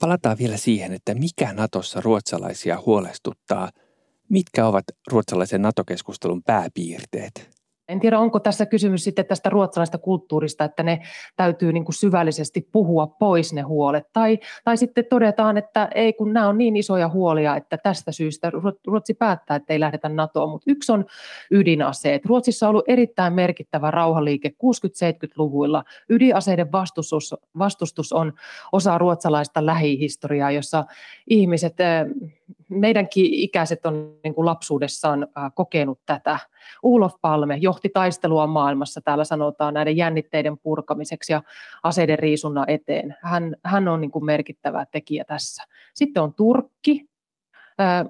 Palataan 0.00 0.38
vielä 0.38 0.56
siihen, 0.56 0.92
että 0.92 1.14
mikä 1.14 1.52
Natossa 1.52 2.00
ruotsalaisia 2.04 2.82
huolestuttaa– 2.86 3.70
Mitkä 4.28 4.66
ovat 4.66 4.84
ruotsalaisen 5.10 5.62
NATO-keskustelun 5.62 6.42
pääpiirteet? 6.42 7.54
En 7.88 8.00
tiedä, 8.00 8.18
onko 8.18 8.40
tässä 8.40 8.66
kysymys 8.66 9.04
sitten 9.04 9.26
tästä 9.26 9.50
ruotsalaista 9.50 9.98
kulttuurista, 9.98 10.64
että 10.64 10.82
ne 10.82 11.00
täytyy 11.36 11.72
niin 11.72 11.84
kuin 11.84 11.94
syvällisesti 11.94 12.68
puhua 12.72 13.06
pois 13.06 13.52
ne 13.52 13.62
huolet. 13.62 14.04
Tai, 14.12 14.38
tai 14.64 14.76
sitten 14.76 15.04
todetaan, 15.10 15.56
että 15.56 15.88
ei 15.94 16.12
kun 16.12 16.32
nämä 16.32 16.48
on 16.48 16.58
niin 16.58 16.76
isoja 16.76 17.08
huolia, 17.08 17.56
että 17.56 17.78
tästä 17.78 18.12
syystä 18.12 18.52
Ruotsi 18.86 19.14
päättää, 19.14 19.56
että 19.56 19.72
ei 19.72 19.80
lähdetä 19.80 20.08
NATOon. 20.08 20.50
Mutta 20.50 20.70
yksi 20.70 20.92
on 20.92 21.04
ydinaseet. 21.50 22.26
Ruotsissa 22.26 22.66
on 22.66 22.70
ollut 22.70 22.88
erittäin 22.88 23.32
merkittävä 23.32 23.90
rauhaliike 23.90 24.48
60-70-luvuilla. 24.48 25.84
Ydinaseiden 26.08 26.72
vastustus, 26.72 27.34
vastustus 27.58 28.12
on 28.12 28.32
osa 28.72 28.98
ruotsalaista 28.98 29.66
lähihistoriaa, 29.66 30.50
jossa 30.50 30.84
ihmiset, 31.26 31.74
meidänkin 32.68 33.26
ikäiset 33.34 33.86
on 33.86 34.18
niin 34.24 34.34
kuin 34.34 34.46
lapsuudessaan 34.46 35.28
kokenut 35.54 36.00
tätä. 36.06 36.38
Ulof 36.82 37.14
Palme 37.20 37.56
johti 37.56 37.88
taistelua 37.88 38.46
maailmassa, 38.46 39.00
täällä 39.00 39.24
sanotaan 39.24 39.74
näiden 39.74 39.96
jännitteiden 39.96 40.58
purkamiseksi 40.58 41.32
ja 41.32 41.42
aseiden 41.82 42.18
riisunnan 42.18 42.70
eteen. 42.70 43.16
Hän, 43.22 43.56
hän 43.64 43.88
on 43.88 44.00
niin 44.00 44.10
kuin 44.10 44.24
merkittävä 44.24 44.86
tekijä 44.90 45.24
tässä. 45.24 45.64
Sitten 45.94 46.22
on 46.22 46.34
Turkki, 46.34 47.08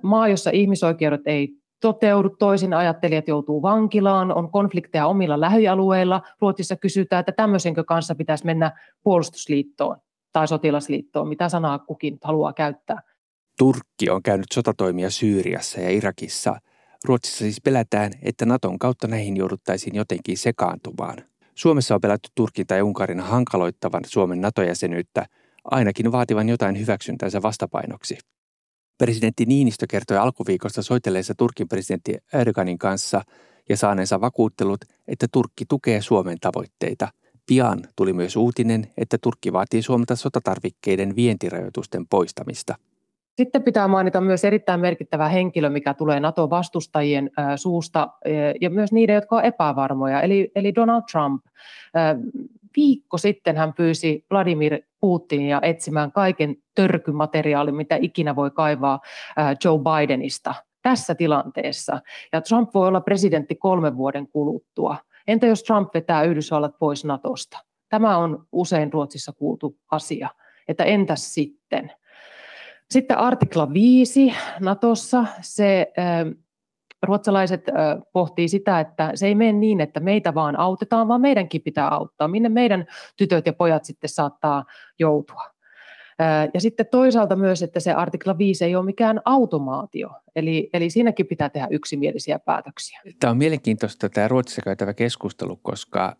maa, 0.02 0.28
jossa 0.28 0.50
ihmisoikeudet 0.50 1.22
ei 1.26 1.48
toteudu, 1.80 2.30
toisin 2.30 2.74
ajattelijat 2.74 3.28
joutuu 3.28 3.62
vankilaan, 3.62 4.34
on 4.34 4.50
konflikteja 4.50 5.06
omilla 5.06 5.40
lähialueilla. 5.40 6.22
Ruotsissa 6.40 6.76
kysytään, 6.76 7.20
että 7.20 7.32
tämmöisenkö 7.32 7.84
kanssa 7.84 8.14
pitäisi 8.14 8.46
mennä 8.46 8.72
puolustusliittoon 9.02 9.96
tai 10.32 10.48
sotilasliittoon, 10.48 11.28
mitä 11.28 11.48
sanaa 11.48 11.78
kukin 11.78 12.18
haluaa 12.24 12.52
käyttää. 12.52 13.02
Turkki 13.58 14.10
on 14.10 14.22
käynyt 14.22 14.46
sotatoimia 14.54 15.10
Syyriassa 15.10 15.80
ja 15.80 15.90
Irakissa– 15.90 16.56
Ruotsissa 17.04 17.38
siis 17.38 17.60
pelätään, 17.60 18.12
että 18.22 18.46
Naton 18.46 18.78
kautta 18.78 19.08
näihin 19.08 19.36
jouduttaisiin 19.36 19.94
jotenkin 19.94 20.38
sekaantumaan. 20.38 21.16
Suomessa 21.54 21.94
on 21.94 22.00
pelätty 22.00 22.28
Turkin 22.34 22.66
tai 22.66 22.82
Unkarin 22.82 23.20
hankaloittavan 23.20 24.02
Suomen 24.06 24.40
NATO-jäsenyyttä, 24.40 25.26
ainakin 25.64 26.12
vaativan 26.12 26.48
jotain 26.48 26.80
hyväksyntänsä 26.80 27.42
vastapainoksi. 27.42 28.18
Presidentti 28.98 29.44
Niinistö 29.44 29.86
kertoi 29.90 30.16
alkuviikosta 30.16 30.82
soitelleensa 30.82 31.34
Turkin 31.34 31.68
presidentti 31.68 32.16
Erdoganin 32.32 32.78
kanssa 32.78 33.22
ja 33.68 33.76
saaneensa 33.76 34.20
vakuuttelut, 34.20 34.80
että 35.08 35.26
Turkki 35.32 35.64
tukee 35.68 36.00
Suomen 36.00 36.38
tavoitteita. 36.40 37.08
Pian 37.46 37.82
tuli 37.96 38.12
myös 38.12 38.36
uutinen, 38.36 38.92
että 38.96 39.18
Turkki 39.22 39.52
vaatii 39.52 39.82
Suomelta 39.82 40.16
sotatarvikkeiden 40.16 41.16
vientirajoitusten 41.16 42.08
poistamista. 42.10 42.74
Sitten 43.36 43.62
pitää 43.62 43.88
mainita 43.88 44.20
myös 44.20 44.44
erittäin 44.44 44.80
merkittävä 44.80 45.28
henkilö, 45.28 45.70
mikä 45.70 45.94
tulee 45.94 46.20
NATO-vastustajien 46.20 47.30
suusta 47.56 48.08
ja 48.60 48.70
myös 48.70 48.92
niiden, 48.92 49.14
jotka 49.14 49.36
ovat 49.36 49.46
epävarmoja, 49.46 50.22
eli, 50.22 50.74
Donald 50.74 51.02
Trump. 51.12 51.44
Viikko 52.76 53.18
sitten 53.18 53.56
hän 53.56 53.74
pyysi 53.74 54.26
Vladimir 54.30 54.78
Putinia 55.00 55.60
etsimään 55.62 56.12
kaiken 56.12 56.56
törkymateriaalin, 56.74 57.74
mitä 57.74 57.98
ikinä 58.00 58.36
voi 58.36 58.50
kaivaa 58.50 59.00
Joe 59.64 59.78
Bidenista 59.78 60.54
tässä 60.82 61.14
tilanteessa. 61.14 62.00
Ja 62.32 62.40
Trump 62.40 62.74
voi 62.74 62.88
olla 62.88 63.00
presidentti 63.00 63.54
kolmen 63.54 63.96
vuoden 63.96 64.28
kuluttua. 64.28 64.96
Entä 65.26 65.46
jos 65.46 65.62
Trump 65.62 65.94
vetää 65.94 66.22
Yhdysvallat 66.22 66.78
pois 66.78 67.04
Natosta? 67.04 67.58
Tämä 67.88 68.16
on 68.16 68.46
usein 68.52 68.92
Ruotsissa 68.92 69.32
kuultu 69.32 69.76
asia. 69.90 70.28
Että 70.68 70.84
entäs 70.84 71.34
sitten? 71.34 71.92
Sitten 72.94 73.18
artikla 73.18 73.72
5 73.72 74.34
Natossa, 74.60 75.26
se 75.40 75.92
ruotsalaiset 77.02 77.64
pohtii 78.12 78.48
sitä, 78.48 78.80
että 78.80 79.10
se 79.14 79.26
ei 79.26 79.34
mene 79.34 79.52
niin, 79.52 79.80
että 79.80 80.00
meitä 80.00 80.34
vaan 80.34 80.58
autetaan, 80.58 81.08
vaan 81.08 81.20
meidänkin 81.20 81.62
pitää 81.62 81.88
auttaa. 81.88 82.28
Minne 82.28 82.48
meidän 82.48 82.86
tytöt 83.16 83.46
ja 83.46 83.52
pojat 83.52 83.84
sitten 83.84 84.10
saattaa 84.10 84.64
joutua. 84.98 85.42
Ja 86.54 86.60
sitten 86.60 86.86
toisaalta 86.90 87.36
myös, 87.36 87.62
että 87.62 87.80
se 87.80 87.92
artikla 87.92 88.38
5 88.38 88.64
ei 88.64 88.76
ole 88.76 88.84
mikään 88.84 89.20
automaatio, 89.24 90.10
eli, 90.36 90.70
eli 90.72 90.90
siinäkin 90.90 91.26
pitää 91.26 91.48
tehdä 91.48 91.68
yksimielisiä 91.70 92.38
päätöksiä. 92.38 93.00
Tämä 93.20 93.30
on 93.30 93.36
mielenkiintoista 93.36 94.08
tämä 94.08 94.28
Ruotsissa 94.28 94.62
käytävä 94.62 94.94
keskustelu, 94.94 95.56
koska 95.56 96.16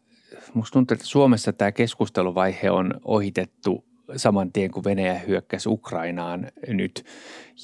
minusta 0.55 0.73
tuntuu, 0.73 0.95
että 0.95 1.07
Suomessa 1.07 1.53
tämä 1.53 1.73
keskusteluvaihe 1.73 2.71
on 2.71 2.95
ohitettu 3.05 3.85
saman 4.17 4.53
tien 4.53 4.71
kuin 4.71 4.85
Venäjä 4.85 5.15
hyökkäsi 5.15 5.69
Ukrainaan 5.69 6.47
nyt. 6.69 7.05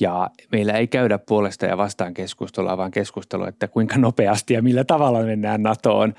Ja 0.00 0.30
meillä 0.52 0.72
ei 0.72 0.86
käydä 0.86 1.18
puolesta 1.18 1.66
ja 1.66 1.76
vastaan 1.76 2.14
keskustelua, 2.14 2.76
vaan 2.76 2.90
keskustelua, 2.90 3.48
että 3.48 3.68
kuinka 3.68 3.98
nopeasti 3.98 4.54
ja 4.54 4.62
millä 4.62 4.84
tavalla 4.84 5.22
mennään 5.22 5.62
NATOon. 5.62 6.14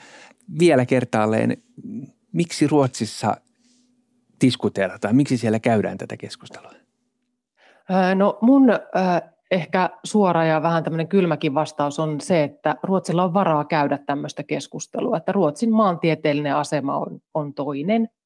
Vielä 0.60 0.86
kertaalleen, 0.86 1.58
miksi 2.32 2.68
Ruotsissa 2.68 3.38
diskuteerataan, 4.42 5.16
miksi 5.16 5.38
siellä 5.38 5.60
käydään 5.60 5.98
tätä 5.98 6.18
keskustelua? 6.18 6.72
No 8.16 8.38
mun 8.42 8.70
ehkä 9.52 9.90
suora 10.04 10.46
ja 10.46 10.62
vähän 10.62 10.84
tämmöinen 10.84 11.08
kylmäkin 11.08 11.54
vastaus 11.54 12.00
on 12.00 12.22
se, 12.22 12.44
että 12.44 12.76
Ruotsilla 12.84 13.24
on 13.24 13.34
varaa 13.34 13.66
käydä 13.66 13.98
tämmöistä 13.98 14.44
keskustelua, 14.44 15.18
että 15.18 15.32
Ruotsin 15.32 15.72
maantieteellinen 15.72 16.56
asema 16.56 16.98
on, 16.98 17.20
on 17.34 17.54
toinen– 17.54 18.10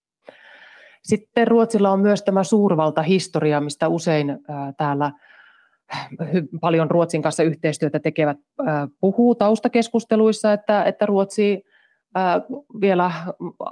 sitten 1.06 1.48
Ruotsilla 1.48 1.90
on 1.90 2.00
myös 2.00 2.24
tämä 2.24 2.44
suurvaltahistoria, 2.44 3.62
mistä 3.62 3.88
usein 3.88 4.40
täällä 4.78 5.12
paljon 6.62 6.92
Ruotsin 6.92 7.22
kanssa 7.22 7.44
yhteistyötä 7.44 8.00
tekevät 8.00 8.38
puhuu 9.00 9.36
taustakeskusteluissa, 9.36 10.54
että, 10.54 10.84
että 10.84 11.06
Ruotsi 11.06 11.64
vielä 12.82 13.12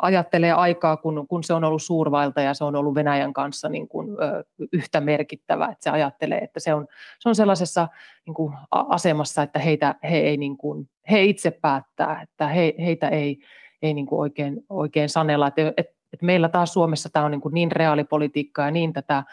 ajattelee 0.02 0.52
aikaa, 0.52 0.98
kun, 0.98 1.26
kun 1.28 1.44
se 1.44 1.54
on 1.54 1.64
ollut 1.64 1.84
suurvalta 1.84 2.42
ja 2.42 2.54
se 2.54 2.64
on 2.64 2.76
ollut 2.76 2.96
Venäjän 2.96 3.34
kanssa 3.34 3.70
niin 3.70 3.88
kuin, 3.88 4.08
yhtä 4.74 5.02
merkittävä, 5.02 5.66
että 5.66 5.84
se 5.84 5.90
ajattelee, 5.90 6.40
että 6.40 6.60
se 6.60 6.74
on, 6.74 6.88
se 7.20 7.30
on 7.30 7.36
sellaisessa 7.36 7.88
niin 8.26 8.34
kuin, 8.34 8.54
asemassa, 8.72 9.44
että 9.44 9.60
heitä, 9.60 9.96
he, 10.04 10.18
ei, 10.18 10.38
niin 10.38 10.58
kuin, 10.58 10.90
he 11.12 11.24
itse 11.24 11.52
päättää, 11.52 12.22
että 12.22 12.48
he, 12.48 12.74
heitä 12.80 13.10
ei, 13.10 13.38
ei 13.82 13.94
niin 13.94 14.06
kuin 14.06 14.20
oikein, 14.20 14.66
oikein 14.70 15.10
sanella. 15.10 15.48
Että, 15.48 15.74
että, 15.78 16.03
että 16.14 16.26
meillä 16.26 16.50
taas 16.50 16.74
Suomessa 16.74 17.10
tämä 17.10 17.26
on 17.26 17.32
niin, 17.32 17.42
kuin 17.42 17.54
niin 17.54 17.72
reaalipolitiikkaa 17.72 18.66
ja 18.66 18.72
niin 18.72 18.94
tätä 18.94 19.24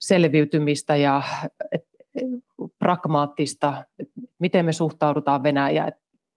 selviytymistä 0.00 0.96
ja 0.96 1.22
et, 1.72 1.86
pragmaattista, 2.78 3.84
että 3.98 4.12
miten 4.38 4.64
me 4.64 4.72
suhtaudutaan 4.72 5.42
Venäjään. 5.42 5.92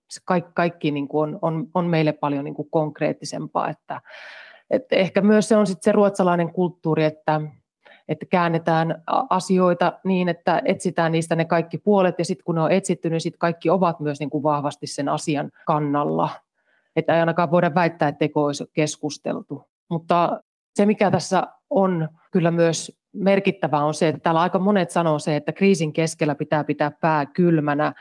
Se 0.10 0.22
kaikki, 0.26 0.52
kaikki 0.54 0.92
niin 0.92 1.08
kuin 1.08 1.30
on, 1.34 1.40
on, 1.42 1.68
on 1.74 1.86
meille 1.86 2.14
paljon 2.14 2.46
niin 2.46 2.56
kuin 2.56 2.70
konkreettisempaa. 2.72 3.70
Että, 3.70 4.02
että 4.70 4.96
ehkä 4.96 5.22
myös 5.22 5.50
se 5.50 5.58
on 5.58 5.68
sit 5.68 5.84
se 5.84 5.92
ruotsalainen 5.92 6.54
kulttuuri, 6.54 7.04
että, 7.04 7.42
että 8.08 8.26
käännetään 8.26 9.04
asioita 9.30 10.00
niin, 10.04 10.30
että 10.30 10.62
etsitään 10.66 11.12
niistä 11.12 11.36
ne 11.36 11.46
kaikki 11.46 11.78
puolet, 11.78 12.16
ja 12.20 12.26
sitten 12.26 12.44
kun 12.44 12.56
ne 12.56 12.62
on 12.62 12.72
etsitty, 12.72 13.10
niin 13.10 13.22
sitten 13.22 13.40
kaikki 13.40 13.70
ovat 13.70 14.00
myös 14.00 14.20
niin 14.20 14.30
kuin 14.30 14.44
vahvasti 14.44 14.88
sen 14.88 15.10
asian 15.10 15.52
kannalla. 15.66 16.30
Että 16.96 17.14
ei 17.14 17.20
ainakaan 17.20 17.52
voida 17.52 17.76
väittää, 17.76 18.10
etteikö 18.10 18.40
olisi 18.40 18.66
keskusteltu. 18.74 19.64
Mutta 19.90 20.42
se, 20.76 20.86
mikä 20.86 21.12
tässä 21.12 21.48
on 21.70 22.10
kyllä 22.32 22.52
myös 22.52 22.92
merkittävää 23.16 23.86
on 23.86 23.94
se, 23.94 24.08
että 24.08 24.20
täällä 24.20 24.42
aika 24.42 24.60
monet 24.60 24.92
sanoo 24.92 25.20
se, 25.20 25.36
että 25.36 25.52
kriisin 25.52 25.94
keskellä 25.94 26.36
pitää 26.36 26.64
pitää 26.64 26.92
pää 26.92 27.26
kylmänä 27.26 27.94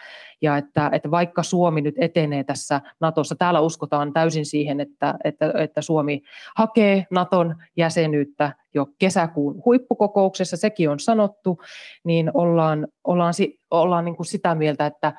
ja 0.42 0.56
että, 0.56 0.90
että 0.92 1.10
vaikka 1.10 1.42
Suomi 1.42 1.80
nyt 1.80 1.94
etenee 1.98 2.44
tässä 2.44 2.80
Natossa, 3.00 3.34
täällä 3.36 3.60
uskotaan 3.60 4.12
täysin 4.12 4.46
siihen, 4.46 4.80
että, 4.80 5.14
että, 5.24 5.52
että 5.58 5.82
Suomi 5.82 6.22
hakee 6.56 7.06
Naton 7.10 7.54
jäsenyyttä 7.76 8.52
jo 8.74 8.86
kesäkuun 8.98 9.62
huippukokouksessa, 9.64 10.56
sekin 10.56 10.90
on 10.90 11.00
sanottu, 11.00 11.58
niin 12.04 12.30
ollaan, 12.34 12.88
ollaan, 13.04 13.34
ollaan 13.70 14.04
niin 14.04 14.16
kuin 14.16 14.26
sitä 14.26 14.54
mieltä, 14.54 14.86
että 14.86 15.12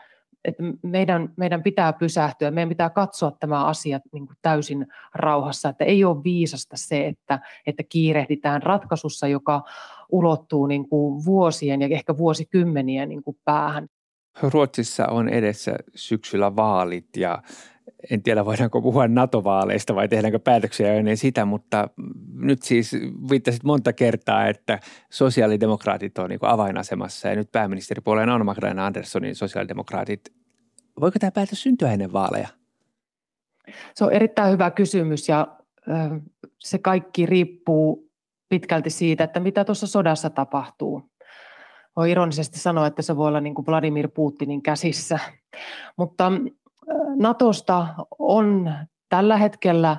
että 0.47 0.63
meidän, 0.81 1.33
meidän 1.37 1.63
pitää 1.63 1.93
pysähtyä, 1.93 2.51
meidän 2.51 2.69
pitää 2.69 2.89
katsoa 2.89 3.31
tämä 3.39 3.65
asia 3.65 3.99
niin 4.11 4.27
kuin 4.27 4.37
täysin 4.41 4.87
rauhassa, 5.13 5.69
että 5.69 5.85
ei 5.85 6.03
ole 6.03 6.23
viisasta 6.23 6.77
se, 6.77 7.07
että, 7.07 7.39
että 7.67 7.83
kiirehditään 7.89 8.63
ratkaisussa, 8.63 9.27
joka 9.27 9.61
ulottuu 10.11 10.65
niin 10.67 10.89
kuin 10.89 11.25
vuosien 11.25 11.81
ja 11.81 11.87
ehkä 11.91 12.17
vuosikymmenien 12.17 13.09
niin 13.09 13.23
kuin 13.23 13.37
päähän. 13.45 13.87
Ruotsissa 14.41 15.07
on 15.07 15.29
edessä 15.29 15.75
syksyllä 15.95 16.55
vaalit 16.55 17.17
ja 17.17 17.41
en 18.09 18.23
tiedä 18.23 18.45
voidaanko 18.45 18.81
puhua 18.81 19.07
NATO-vaaleista 19.07 19.95
vai 19.95 20.07
tehdäänkö 20.07 20.39
päätöksiä 20.39 20.93
ennen 20.93 21.17
sitä, 21.17 21.45
mutta 21.45 21.89
nyt 22.33 22.61
siis 22.61 22.91
viittasit 23.29 23.63
monta 23.63 23.93
kertaa, 23.93 24.47
että 24.47 24.79
sosiaalidemokraatit 25.09 26.17
on 26.17 26.29
niin 26.29 26.39
avainasemassa 26.41 27.27
ja 27.27 27.35
nyt 27.35 27.51
pääministeripuolueen 27.51 28.29
on 28.29 28.45
Magdalena 28.45 28.85
Anderssonin 28.85 29.35
sosiaalidemokraatit. 29.35 30.33
Voiko 31.01 31.19
tämä 31.19 31.31
päätös 31.31 31.63
syntyä 31.63 31.91
ennen 31.91 32.13
vaaleja? 32.13 32.47
Se 33.95 34.05
on 34.05 34.13
erittäin 34.13 34.51
hyvä 34.51 34.71
kysymys 34.71 35.29
ja 35.29 35.47
se 36.59 36.77
kaikki 36.77 37.25
riippuu 37.25 38.11
pitkälti 38.49 38.89
siitä, 38.89 39.23
että 39.23 39.39
mitä 39.39 39.65
tuossa 39.65 39.87
sodassa 39.87 40.29
tapahtuu. 40.29 41.09
Voi 41.95 42.11
ironisesti 42.11 42.59
sanoa, 42.59 42.87
että 42.87 43.01
se 43.01 43.17
voi 43.17 43.27
olla 43.27 43.41
niin 43.41 43.55
kuin 43.55 43.65
Vladimir 43.65 44.09
Putinin 44.13 44.61
käsissä, 44.61 45.19
mutta 45.97 46.31
Natosta 47.15 47.87
on 48.19 48.73
tällä 49.09 49.37
hetkellä 49.37 49.97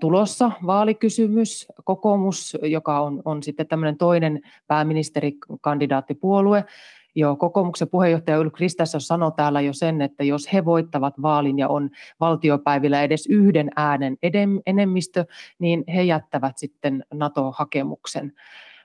tulossa 0.00 0.50
vaalikysymys. 0.66 1.66
Kokoomus, 1.84 2.56
joka 2.62 3.00
on, 3.00 3.22
on 3.24 3.42
sitten 3.42 3.66
tämmöinen 3.66 3.96
toinen 3.96 4.40
pääministerikandidaattipuolue, 4.66 6.64
jo 7.14 7.36
kokoomuksen 7.36 7.88
puheenjohtaja 7.88 8.36
Ylk 8.36 8.52
Kristersson 8.52 9.00
sanoi 9.00 9.32
täällä 9.36 9.60
jo 9.60 9.72
sen, 9.72 10.02
että 10.02 10.24
jos 10.24 10.52
he 10.52 10.64
voittavat 10.64 11.14
vaalin 11.22 11.58
ja 11.58 11.68
on 11.68 11.90
valtiopäivillä 12.20 13.02
edes 13.02 13.26
yhden 13.26 13.70
äänen 13.76 14.16
enemmistö, 14.66 15.24
niin 15.58 15.84
he 15.94 16.02
jättävät 16.02 16.58
sitten 16.58 17.04
NATO-hakemuksen. 17.14 18.32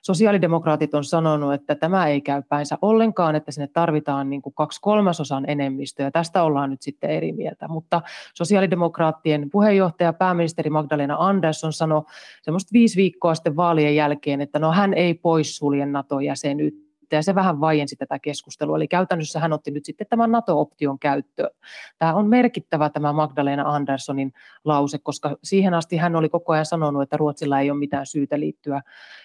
Sosiaalidemokraatit 0.02 0.94
on 0.94 1.04
sanonut, 1.04 1.54
että 1.54 1.74
tämä 1.74 2.06
ei 2.06 2.20
käy 2.20 2.42
päinsä 2.48 2.78
ollenkaan, 2.82 3.36
että 3.36 3.52
sinne 3.52 3.66
tarvitaan 3.66 4.30
niin 4.30 4.42
kuin 4.42 4.54
kaksi 4.54 4.80
kolmasosan 4.80 5.50
enemmistöä. 5.50 6.10
Tästä 6.10 6.42
ollaan 6.42 6.70
nyt 6.70 6.82
sitten 6.82 7.10
eri 7.10 7.32
mieltä. 7.32 7.68
Mutta 7.68 8.02
sosiaalidemokraattien 8.34 9.50
puheenjohtaja, 9.50 10.12
pääministeri 10.12 10.70
Magdalena 10.70 11.16
Andersson 11.18 11.72
sanoi 11.72 12.02
semmoista 12.42 12.70
viisi 12.72 12.96
viikkoa 12.96 13.34
sitten 13.34 13.56
vaalien 13.56 13.96
jälkeen, 13.96 14.40
että 14.40 14.58
no 14.58 14.72
hän 14.72 14.94
ei 14.94 15.14
poissulje 15.14 15.86
NATO-jäsenyyttä 15.86 16.87
sitten, 17.08 17.16
ja 17.16 17.22
se 17.22 17.34
vähän 17.34 17.60
vaiensi 17.60 17.96
tätä 17.96 18.18
keskustelua. 18.18 18.76
Eli 18.76 18.88
käytännössä 18.88 19.40
hän 19.40 19.52
otti 19.52 19.70
nyt 19.70 19.84
sitten 19.84 20.06
tämän 20.10 20.32
NATO-option 20.32 20.98
käyttöön. 20.98 21.50
Tämä 21.98 22.14
on 22.14 22.26
merkittävä 22.26 22.90
tämä 22.90 23.12
Magdalena 23.12 23.62
Anderssonin 23.74 24.32
lause, 24.64 24.98
koska 24.98 25.36
siihen 25.44 25.74
asti 25.74 25.96
hän 25.96 26.16
oli 26.16 26.28
koko 26.28 26.52
ajan 26.52 26.66
sanonut, 26.66 27.02
että 27.02 27.16
Ruotsilla 27.16 27.60
ei 27.60 27.70
ole 27.70 27.78
mitään 27.78 28.06
syytä 28.06 28.40
liittyä, 28.40 28.82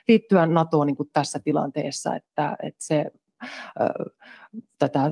liittyä 0.07 0.45
NATOon 0.45 0.87
niin 0.87 0.95
kuin 0.95 1.09
tässä 1.13 1.39
tilanteessa, 1.39 2.15
että, 2.15 2.55
että 2.63 2.85
se 2.85 3.05
tätä 4.79 5.11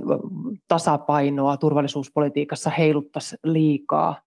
tasapainoa 0.67 1.57
turvallisuuspolitiikassa 1.57 2.69
heiluttaisi 2.69 3.35
liikaa. 3.43 4.21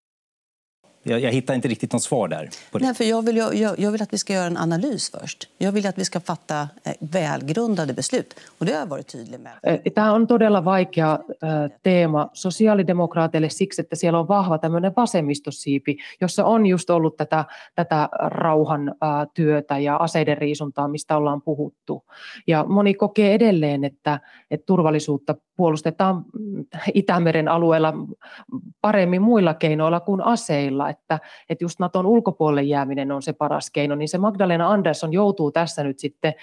Jag, 1.07 1.21
jag 1.21 1.33
hittar 1.33 1.55
inte 1.55 1.69
riktigt 1.69 1.93
något 1.93 2.03
svar 2.03 2.29
där. 2.29 2.49
Nej, 2.73 2.95
för 2.95 3.05
jag, 3.05 3.23
vill, 3.23 3.37
jag, 3.37 3.79
jag 3.79 3.93
vill 3.93 4.03
att 4.03 4.13
vi 4.13 4.19
ska 4.19 4.33
göra 4.33 4.47
en 4.47 4.57
analys 4.57 5.11
först. 5.11 5.49
Jag 5.59 5.73
vill 5.73 5.87
att 5.87 5.99
vi 5.99 6.05
ska 6.05 6.21
fatta 6.21 6.69
eh, 6.85 6.95
välgrundade 7.01 7.93
beslut. 7.93 8.35
Och 8.59 8.67
det 8.67 8.73
har 8.73 8.79
jag 8.79 8.87
varit 8.87 9.07
tydlig 9.07 9.41
med. 9.41 9.53
Eh, 9.63 9.93
tämä 9.93 10.13
on 10.13 10.27
todella 10.27 10.65
vaikea 10.65 11.19
eh, 11.43 11.71
teema 11.83 12.31
sosiaalidemokraateille 12.33 13.49
siksi, 13.49 13.83
että 13.83 13.97
siellä 13.97 14.19
on 14.19 14.29
vahva 14.29 14.59
tämmöinen 14.59 14.93
vasemmistosiipi, 14.97 15.97
jossa 16.21 16.45
on 16.45 16.67
just 16.67 16.91
ollut 16.91 17.17
tätä, 17.17 17.45
tätä 17.75 18.09
rauhan 18.29 18.95
työtä 19.35 19.79
ja 19.79 19.97
aseiden 19.97 20.39
riisuntaa, 20.39 20.89
mistä 20.89 21.17
ollaan 21.17 21.43
puhuttu. 21.43 22.05
Ja 22.47 22.65
moni 22.69 22.95
kokee 22.95 23.35
edelleen, 23.35 23.85
että, 23.85 24.21
että 24.51 24.67
turvallisuutta 24.67 25.35
puolustetaan 25.57 26.25
Itämeren 26.95 27.49
alueella 27.49 27.95
paremmin 28.81 29.23
muilla 29.23 29.55
keinoilla 29.55 30.01
kuin 30.01 30.21
aseilla, 30.21 30.91
että, 30.91 31.21
että 31.49 31.65
just 31.65 31.79
Naton 31.79 32.07
ulkopuolelle 32.07 32.63
jääminen 32.63 33.13
on 33.13 33.23
se 33.23 33.33
paras 33.33 33.71
keino, 33.71 33.95
niin 33.95 34.09
se 34.09 34.19
Magdalena 34.19 34.71
Andersson 34.71 35.13
joutuu 35.13 35.51
tässä 35.51 35.85
nyt 35.85 35.99
sitten, 35.99 36.35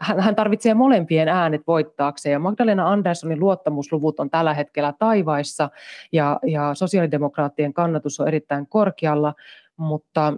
hän 0.00 0.34
tarvitsee 0.34 0.74
molempien 0.74 1.28
äänet 1.28 1.62
voittaakseen, 1.66 2.32
ja 2.32 2.38
Magdalena 2.38 2.90
Anderssonin 2.90 3.40
luottamusluvut 3.40 4.20
on 4.20 4.30
tällä 4.30 4.54
hetkellä 4.54 4.94
taivaissa, 4.98 5.70
ja, 6.12 6.38
ja 6.46 6.74
sosiaalidemokraattien 6.74 7.72
kannatus 7.72 8.20
on 8.20 8.28
erittäin 8.28 8.66
korkealla, 8.66 9.34
mutta 9.76 10.32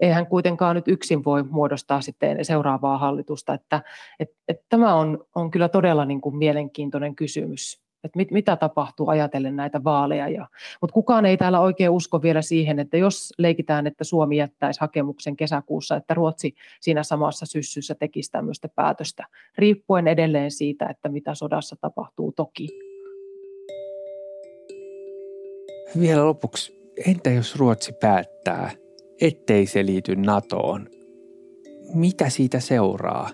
eihän 0.00 0.26
kuitenkaan 0.26 0.76
nyt 0.76 0.88
yksin 0.88 1.24
voi 1.24 1.42
muodostaa 1.42 2.00
sitten 2.00 2.44
seuraavaa 2.44 2.98
hallitusta. 2.98 3.54
Että, 3.54 3.82
et, 4.20 4.28
et 4.48 4.60
tämä 4.68 4.94
on, 4.94 5.24
on 5.34 5.50
kyllä 5.50 5.68
todella 5.68 6.04
niin 6.04 6.20
kuin 6.20 6.36
mielenkiintoinen 6.36 7.16
kysymys, 7.16 7.82
että 8.04 8.16
mit, 8.16 8.30
mitä 8.30 8.56
tapahtuu 8.56 9.08
ajatellen 9.08 9.56
näitä 9.56 9.84
vaaleja. 9.84 10.28
Ja, 10.28 10.46
mutta 10.80 10.94
kukaan 10.94 11.26
ei 11.26 11.36
täällä 11.36 11.60
oikein 11.60 11.90
usko 11.90 12.22
vielä 12.22 12.42
siihen, 12.42 12.78
että 12.78 12.96
jos 12.96 13.32
leikitään, 13.38 13.86
että 13.86 14.04
Suomi 14.04 14.36
jättäisi 14.36 14.80
hakemuksen 14.80 15.36
kesäkuussa, 15.36 15.96
että 15.96 16.14
Ruotsi 16.14 16.54
siinä 16.80 17.02
samassa 17.02 17.46
syssyssä 17.46 17.94
tekisi 17.94 18.30
tämmöistä 18.30 18.68
päätöstä, 18.68 19.26
riippuen 19.58 20.08
edelleen 20.08 20.50
siitä, 20.50 20.86
että 20.86 21.08
mitä 21.08 21.34
sodassa 21.34 21.76
tapahtuu 21.80 22.32
toki. 22.32 22.68
Vielä 26.00 26.24
lopuksi, 26.24 26.92
entä 27.06 27.30
jos 27.30 27.56
Ruotsi 27.56 27.92
päättää– 27.92 28.70
ettei 29.22 29.66
se 29.66 29.86
liity 29.86 30.16
NATOon. 30.16 30.88
Mitä 31.94 32.28
siitä 32.28 32.60
seuraa? 32.60 33.30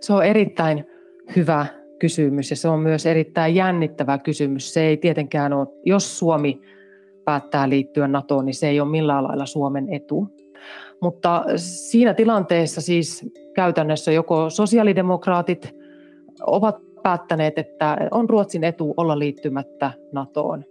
Se 0.00 0.12
on 0.12 0.24
erittäin 0.24 0.84
hyvä 1.36 1.66
kysymys 1.98 2.50
ja 2.50 2.56
se 2.56 2.68
on 2.68 2.80
myös 2.80 3.06
erittäin 3.06 3.54
jännittävä 3.54 4.18
kysymys. 4.18 4.74
Se 4.74 4.82
ei 4.82 4.96
tietenkään 4.96 5.52
ole, 5.52 5.66
jos 5.84 6.18
Suomi 6.18 6.60
päättää 7.24 7.68
liittyä 7.68 8.08
NATOon, 8.08 8.44
niin 8.44 8.54
se 8.54 8.68
ei 8.68 8.80
ole 8.80 8.90
millään 8.90 9.24
lailla 9.24 9.46
Suomen 9.46 9.94
etu. 9.94 10.28
Mutta 11.00 11.44
siinä 11.56 12.14
tilanteessa 12.14 12.80
siis 12.80 13.32
käytännössä 13.54 14.12
joko 14.12 14.50
sosiaalidemokraatit 14.50 15.76
ovat 16.46 16.76
päättäneet, 17.02 17.58
että 17.58 17.96
on 18.10 18.30
Ruotsin 18.30 18.64
etu 18.64 18.94
olla 18.96 19.18
liittymättä 19.18 19.90
NATOon, 20.12 20.64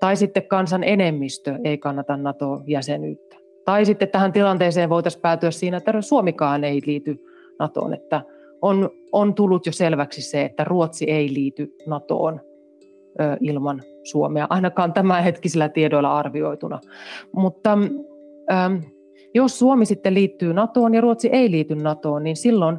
tai 0.00 0.16
sitten 0.16 0.46
kansan 0.46 0.84
enemmistö 0.84 1.58
ei 1.64 1.78
kannata 1.78 2.16
NATO-jäsenyyttä. 2.16 3.36
Tai 3.64 3.84
sitten 3.84 4.08
tähän 4.08 4.32
tilanteeseen 4.32 4.88
voitaisiin 4.88 5.22
päätyä 5.22 5.50
siinä, 5.50 5.76
että 5.76 6.00
Suomikaan 6.00 6.64
ei 6.64 6.80
liity 6.86 7.24
NATOon, 7.58 7.94
että 7.94 8.22
on, 8.62 8.90
on 9.12 9.34
tullut 9.34 9.66
jo 9.66 9.72
selväksi 9.72 10.22
se, 10.22 10.42
että 10.42 10.64
Ruotsi 10.64 11.10
ei 11.10 11.34
liity 11.34 11.74
NATOon. 11.86 12.40
ilman 13.40 13.82
Suomea, 14.02 14.46
ainakaan 14.50 14.92
tämänhetkisillä 14.92 15.68
tiedoilla 15.68 16.18
arvioituna. 16.18 16.80
Mutta 17.32 17.78
ähm, 18.52 18.74
jos 19.34 19.58
Suomi 19.58 19.86
sitten 19.86 20.14
liittyy 20.14 20.52
NATOon 20.52 20.94
ja 20.94 21.00
Ruotsi 21.00 21.28
ei 21.32 21.50
liity 21.50 21.74
NATOon, 21.74 22.22
niin 22.22 22.36
silloin 22.36 22.78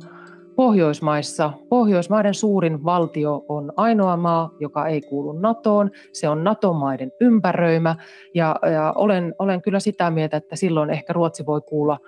Pohjoismaissa, 0.61 1.53
Pohjoismaiden 1.69 2.33
suurin 2.33 2.83
valtio 2.83 3.45
on 3.49 3.73
ainoa 3.75 4.17
maa, 4.17 4.55
joka 4.59 4.87
ei 4.87 5.01
kuulu 5.01 5.31
NATOon. 5.31 5.91
Se 6.13 6.29
on 6.29 6.43
NATO-maiden 6.43 7.11
ympäröimä 7.21 7.95
ja, 8.35 8.55
ja 8.73 8.93
olen, 8.97 9.35
olen 9.39 9.61
kyllä 9.61 9.79
sitä 9.79 10.11
mieltä, 10.11 10.37
että 10.37 10.55
silloin 10.55 10.89
ehkä 10.89 11.13
Ruotsi 11.13 11.45
voi 11.45 11.61
kuulla, 11.61 11.99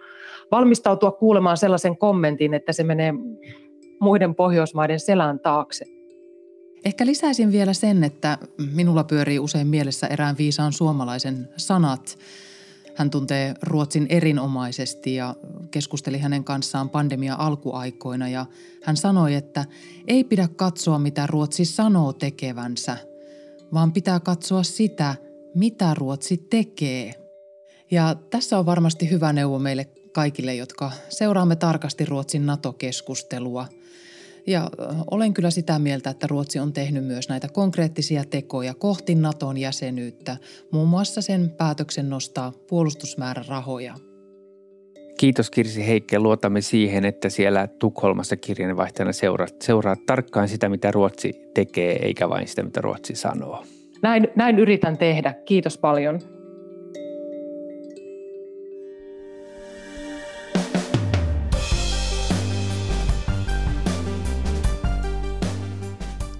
valmistautua 0.52 1.12
kuulemaan 1.12 1.58
sellaisen 1.58 1.98
kommentin, 1.98 2.54
että 2.54 2.74
se 2.74 2.84
menee 2.84 3.14
muiden 4.00 4.36
Pohjoismaiden 4.36 5.00
selän 5.00 5.40
taakse. 5.40 5.86
Ehkä 6.86 7.06
lisäisin 7.06 7.52
vielä 7.52 7.74
sen, 7.74 8.04
että 8.04 8.38
minulla 8.76 9.04
pyörii 9.04 9.40
usein 9.40 9.68
mielessä 9.68 10.08
erään 10.08 10.36
viisaan 10.38 10.74
suomalaisen 10.74 11.50
sanat. 11.58 12.18
Hän 12.96 13.10
tuntee 13.10 13.54
Ruotsin 13.64 14.06
erinomaisesti 14.10 15.16
ja 15.16 15.36
keskusteli 15.72 16.18
hänen 16.18 16.44
kanssaan 16.44 16.90
pandemia 16.90 17.36
alkuaikoina 17.36 18.30
ja 18.30 18.46
hän 18.84 18.98
sanoi, 18.98 19.34
että 19.34 19.66
ei 20.08 20.24
pidä 20.24 20.48
katsoa 20.56 21.00
mitä 21.00 21.28
Ruotsi 21.28 21.66
sanoo 21.66 22.14
tekevänsä, 22.14 22.98
vaan 23.74 23.94
pitää 23.94 24.20
katsoa 24.20 24.64
sitä, 24.64 25.16
mitä 25.56 25.94
Ruotsi 25.94 26.38
tekee. 26.38 27.14
Ja 27.92 28.16
tässä 28.30 28.60
on 28.60 28.66
varmasti 28.66 29.10
hyvä 29.10 29.34
neuvo 29.34 29.60
meille 29.60 29.86
kaikille, 30.12 30.56
jotka 30.56 30.92
seuraamme 31.10 31.56
tarkasti 31.56 32.06
Ruotsin 32.06 32.46
NATO-keskustelua– 32.46 33.68
ja 34.48 34.70
olen 35.12 35.34
kyllä 35.34 35.50
sitä 35.50 35.80
mieltä, 35.80 36.10
että 36.10 36.28
Ruotsi 36.28 36.60
on 36.60 36.74
tehnyt 36.74 37.06
myös 37.06 37.30
näitä 37.30 37.48
konkreettisia 37.48 38.24
tekoja 38.30 38.74
kohti 38.74 39.16
Naton 39.16 39.58
jäsenyyttä, 39.58 40.38
muun 40.72 40.88
muassa 40.88 41.22
sen 41.22 41.50
päätöksen 41.58 42.10
nostaa 42.10 42.54
puolustusmäärärahoja. 42.70 43.96
Kiitos 45.18 45.50
Kirsi 45.50 45.88
Heikke. 45.88 46.20
Luotamme 46.20 46.62
siihen, 46.62 47.06
että 47.06 47.30
siellä 47.30 47.68
Tukholmassa 47.68 48.38
kirjanvaihtajana 48.38 49.14
seuraat, 49.14 49.62
seuraat 49.62 50.06
tarkkaan 50.06 50.48
sitä, 50.48 50.70
mitä 50.70 50.92
Ruotsi 50.92 51.34
tekee, 51.54 52.06
eikä 52.06 52.30
vain 52.30 52.48
sitä, 52.48 52.64
mitä 52.64 52.82
Ruotsi 52.82 53.16
sanoo. 53.16 53.64
Näin, 54.02 54.28
näin 54.36 54.60
yritän 54.60 54.98
tehdä. 54.98 55.34
Kiitos 55.34 55.78
paljon. 55.78 56.20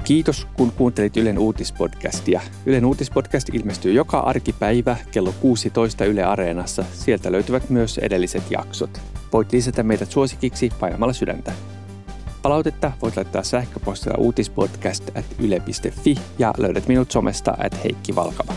Kiitos, 0.04 0.48
kun 0.54 0.72
kuuntelit 0.72 1.18
Ylen 1.18 1.40
uutispodcastia. 1.40 2.42
Ylen 2.66 2.86
uutispodcast 2.86 3.50
ilmestyy 3.54 3.94
joka 3.94 4.20
arkipäivä 4.20 4.98
kello 5.12 5.34
16 5.42 6.06
Yle 6.06 6.24
Areenassa. 6.24 6.84
Sieltä 6.94 7.32
löytyvät 7.32 7.70
myös 7.70 7.98
edelliset 7.98 8.44
jaksot. 8.52 9.02
Voit 9.34 9.52
lisätä 9.52 9.84
meidät 9.84 10.12
suosikiksi 10.12 10.70
painamalla 10.80 11.14
sydäntä. 11.14 11.52
Palautetta 12.42 12.92
voit 13.02 13.16
laittaa 13.16 13.44
sähköpostilla 13.44 14.18
uutispodcast 14.18 15.18
at 15.18 15.26
yle.fi 15.40 16.16
ja 16.40 16.54
löydät 16.58 16.88
minut 16.88 17.12
somesta 17.12 17.58
at 17.66 17.84
Heikki 17.84 18.16
Valkava. 18.16 18.54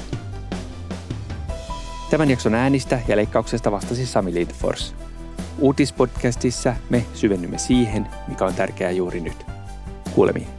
Tämän 2.11 2.31
jakson 2.31 2.55
äänistä 2.55 3.01
ja 3.09 3.17
leikkauksesta 3.17 3.73
vastasi 3.73 4.07
Sami 4.07 4.35
Lindfors. 4.35 4.95
Uutispodcastissa 5.59 6.75
me 6.91 7.05
syvennymme 7.15 7.59
siihen, 7.59 8.07
mikä 8.29 8.45
on 8.45 8.55
tärkeää 8.55 8.91
juuri 8.91 9.21
nyt. 9.21 9.47
Kuulemiin. 10.15 10.56